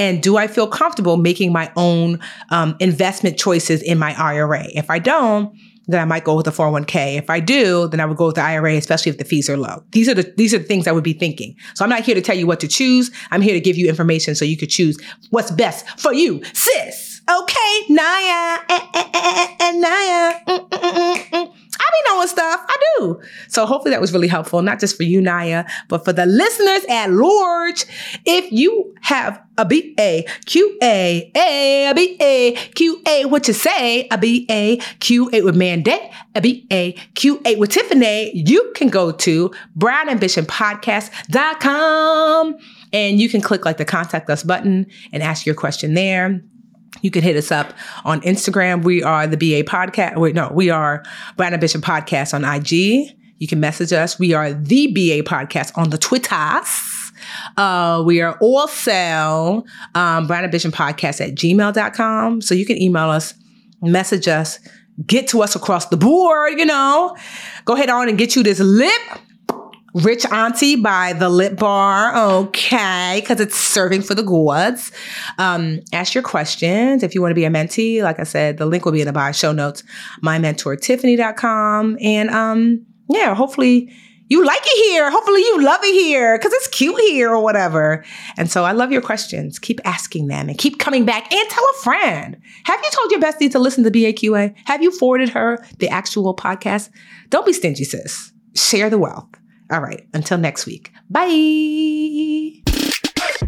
and 0.00 0.22
do 0.22 0.38
I 0.38 0.46
feel 0.46 0.66
comfortable 0.66 1.18
making 1.18 1.52
my 1.52 1.70
own 1.76 2.20
um, 2.48 2.74
investment 2.80 3.38
choices 3.38 3.82
in 3.82 3.98
my 3.98 4.14
IRA? 4.18 4.64
If 4.74 4.88
I 4.88 4.98
don't, 4.98 5.54
then 5.88 6.00
I 6.00 6.06
might 6.06 6.24
go 6.24 6.34
with 6.36 6.46
a 6.46 6.50
401k. 6.50 7.18
If 7.18 7.28
I 7.28 7.38
do, 7.38 7.86
then 7.86 8.00
I 8.00 8.06
would 8.06 8.16
go 8.16 8.28
with 8.28 8.36
the 8.36 8.40
IRA, 8.42 8.76
especially 8.76 9.10
if 9.10 9.18
the 9.18 9.26
fees 9.26 9.50
are 9.50 9.58
low. 9.58 9.84
These 9.90 10.08
are 10.08 10.14
the 10.14 10.32
these 10.38 10.54
are 10.54 10.58
the 10.58 10.64
things 10.64 10.86
I 10.86 10.92
would 10.92 11.04
be 11.04 11.12
thinking. 11.12 11.54
So 11.74 11.84
I'm 11.84 11.90
not 11.90 12.00
here 12.00 12.14
to 12.14 12.22
tell 12.22 12.36
you 12.36 12.46
what 12.46 12.60
to 12.60 12.68
choose. 12.68 13.10
I'm 13.30 13.42
here 13.42 13.52
to 13.52 13.60
give 13.60 13.76
you 13.76 13.90
information 13.90 14.34
so 14.34 14.46
you 14.46 14.56
could 14.56 14.70
choose 14.70 14.98
what's 15.28 15.50
best 15.50 15.86
for 16.00 16.14
you, 16.14 16.42
sis. 16.54 17.20
Okay, 17.28 17.82
Niya, 17.90 18.58
eh, 18.70 18.80
eh, 18.94 19.10
eh, 19.14 19.56
eh, 19.60 19.72
Niya. 19.84 20.44
Mm, 20.46 20.68
mm, 20.68 20.80
mm, 20.80 21.30
mm. 21.30 21.59
I 21.90 21.92
be 22.02 22.10
knowing 22.10 22.28
stuff. 22.28 22.64
I 22.68 22.76
do. 22.98 23.20
So 23.48 23.66
hopefully 23.66 23.90
that 23.90 24.00
was 24.00 24.12
really 24.12 24.28
helpful, 24.28 24.62
not 24.62 24.78
just 24.80 24.96
for 24.96 25.02
you, 25.02 25.20
Niya, 25.20 25.68
but 25.88 26.04
for 26.04 26.12
the 26.12 26.26
listeners 26.26 26.84
at 26.88 27.10
large. 27.10 27.84
If 28.24 28.52
you 28.52 28.94
have 29.02 29.42
a 29.58 29.64
B 29.64 29.94
A 29.98 30.24
Q 30.46 30.78
A 30.82 31.30
A 31.36 31.92
B 31.94 32.16
A 32.20 32.54
Q 32.74 33.00
A, 33.06 33.24
what 33.26 33.46
you 33.48 33.54
say? 33.54 34.06
A 34.10 34.18
B 34.18 34.46
A 34.50 34.78
Q 35.00 35.30
A 35.32 35.42
with 35.42 35.56
Mandy, 35.56 35.96
a 36.34 36.40
B 36.40 36.66
A 36.72 36.92
Q 37.14 37.40
A 37.44 37.54
with 37.56 37.70
Tiffany. 37.70 38.32
You 38.34 38.72
can 38.74 38.88
go 38.88 39.12
to 39.12 39.52
brownambitionpodcast.com 39.78 42.56
and 42.92 43.20
you 43.20 43.28
can 43.28 43.40
click 43.40 43.64
like 43.64 43.76
the 43.76 43.84
contact 43.84 44.28
us 44.30 44.42
button 44.42 44.86
and 45.12 45.22
ask 45.22 45.46
your 45.46 45.54
question 45.54 45.94
there. 45.94 46.42
You 47.02 47.10
can 47.10 47.22
hit 47.22 47.36
us 47.36 47.50
up 47.50 47.72
on 48.04 48.20
Instagram. 48.22 48.82
We 48.82 49.02
are 49.02 49.26
the 49.26 49.36
BA 49.36 49.68
podcast. 49.68 50.16
Wait, 50.16 50.34
no, 50.34 50.50
we 50.52 50.70
are 50.70 51.02
Brown 51.36 51.54
Ambition 51.54 51.80
Podcast 51.80 52.34
on 52.34 52.44
IG. 52.44 53.16
You 53.38 53.46
can 53.48 53.60
message 53.60 53.92
us. 53.92 54.18
We 54.18 54.34
are 54.34 54.52
the 54.52 54.88
BA 54.88 55.28
Podcast 55.28 55.76
on 55.76 55.90
the 55.90 55.98
Twitters. 55.98 57.12
Uh, 57.56 58.02
we 58.04 58.20
are 58.20 58.36
also 58.38 59.64
um, 59.94 60.26
Brown 60.26 60.44
Ambition 60.44 60.72
Podcast 60.72 61.20
at 61.20 61.34
gmail.com. 61.34 62.42
So 62.42 62.54
you 62.54 62.66
can 62.66 62.80
email 62.80 63.08
us, 63.08 63.34
message 63.80 64.28
us, 64.28 64.58
get 65.06 65.28
to 65.28 65.42
us 65.42 65.56
across 65.56 65.86
the 65.86 65.96
board, 65.96 66.58
you 66.58 66.66
know. 66.66 67.16
Go 67.64 67.74
ahead 67.74 67.88
on 67.88 68.08
and 68.08 68.18
get 68.18 68.36
you 68.36 68.42
this 68.42 68.60
lip 68.60 68.90
Rich 69.94 70.24
Auntie 70.26 70.76
by 70.76 71.12
the 71.12 71.28
Lip 71.28 71.56
Bar. 71.56 72.16
Okay, 72.16 73.18
because 73.20 73.40
it's 73.40 73.56
serving 73.56 74.02
for 74.02 74.14
the 74.14 74.22
gods. 74.22 74.92
Um, 75.38 75.80
ask 75.92 76.14
your 76.14 76.22
questions. 76.22 77.02
If 77.02 77.14
you 77.14 77.20
want 77.20 77.32
to 77.32 77.34
be 77.34 77.44
a 77.44 77.50
mentee, 77.50 78.02
like 78.02 78.20
I 78.20 78.24
said, 78.24 78.58
the 78.58 78.66
link 78.66 78.84
will 78.84 78.92
be 78.92 79.00
in 79.00 79.06
the 79.06 79.12
bio 79.12 79.32
show 79.32 79.52
notes, 79.52 79.82
mymentortiffany.com. 80.22 81.98
And 82.00 82.30
um, 82.30 82.86
yeah, 83.08 83.34
hopefully 83.34 83.92
you 84.28 84.44
like 84.44 84.62
it 84.62 84.90
here. 84.90 85.10
Hopefully 85.10 85.40
you 85.40 85.60
love 85.60 85.80
it 85.82 85.92
here 85.92 86.38
because 86.38 86.52
it's 86.52 86.68
cute 86.68 87.00
here 87.00 87.30
or 87.30 87.42
whatever. 87.42 88.04
And 88.36 88.48
so 88.48 88.64
I 88.64 88.70
love 88.70 88.92
your 88.92 89.02
questions. 89.02 89.58
Keep 89.58 89.80
asking 89.84 90.28
them 90.28 90.48
and 90.48 90.56
keep 90.56 90.78
coming 90.78 91.04
back 91.04 91.32
and 91.32 91.50
tell 91.50 91.64
a 91.64 91.82
friend. 91.82 92.40
Have 92.64 92.80
you 92.80 92.90
told 92.92 93.10
your 93.10 93.20
bestie 93.20 93.50
to 93.50 93.58
listen 93.58 93.82
to 93.82 93.90
BAQA? 93.90 94.54
Have 94.66 94.84
you 94.84 94.92
forwarded 94.92 95.30
her 95.30 95.64
the 95.78 95.88
actual 95.88 96.36
podcast? 96.36 96.90
Don't 97.28 97.44
be 97.44 97.52
stingy, 97.52 97.82
sis. 97.82 98.32
Share 98.54 98.88
the 98.88 98.98
wealth. 98.98 99.39
All 99.70 99.80
right. 99.80 100.06
Until 100.12 100.38
next 100.38 100.66
week. 100.66 100.92
Bye. 101.08 102.60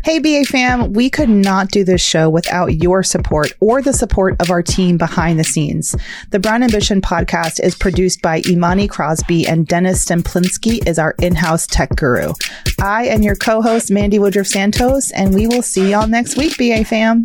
Hey, 0.04 0.18
BA 0.18 0.44
fam, 0.44 0.94
we 0.94 1.08
could 1.08 1.28
not 1.28 1.68
do 1.68 1.84
this 1.84 2.00
show 2.04 2.28
without 2.28 2.82
your 2.82 3.04
support 3.04 3.52
or 3.60 3.80
the 3.82 3.92
support 3.92 4.34
of 4.40 4.50
our 4.50 4.62
team 4.62 4.96
behind 4.98 5.38
the 5.38 5.44
scenes. 5.44 5.94
The 6.30 6.40
Brown 6.40 6.64
Ambition 6.64 7.00
podcast 7.00 7.60
is 7.62 7.76
produced 7.76 8.20
by 8.20 8.42
Imani 8.48 8.88
Crosby 8.88 9.46
and 9.46 9.66
Dennis 9.66 10.04
Stemplinsky 10.04 10.84
is 10.88 10.98
our 10.98 11.14
in-house 11.20 11.68
tech 11.68 11.94
guru. 11.94 12.32
I 12.80 13.06
am 13.06 13.22
your 13.22 13.36
co-host, 13.36 13.92
Mandy 13.92 14.18
Woodruff 14.18 14.48
Santos, 14.48 15.12
and 15.12 15.34
we 15.34 15.46
will 15.46 15.62
see 15.62 15.92
y'all 15.92 16.08
next 16.08 16.36
week, 16.36 16.58
BA 16.58 16.84
fam. 16.84 17.24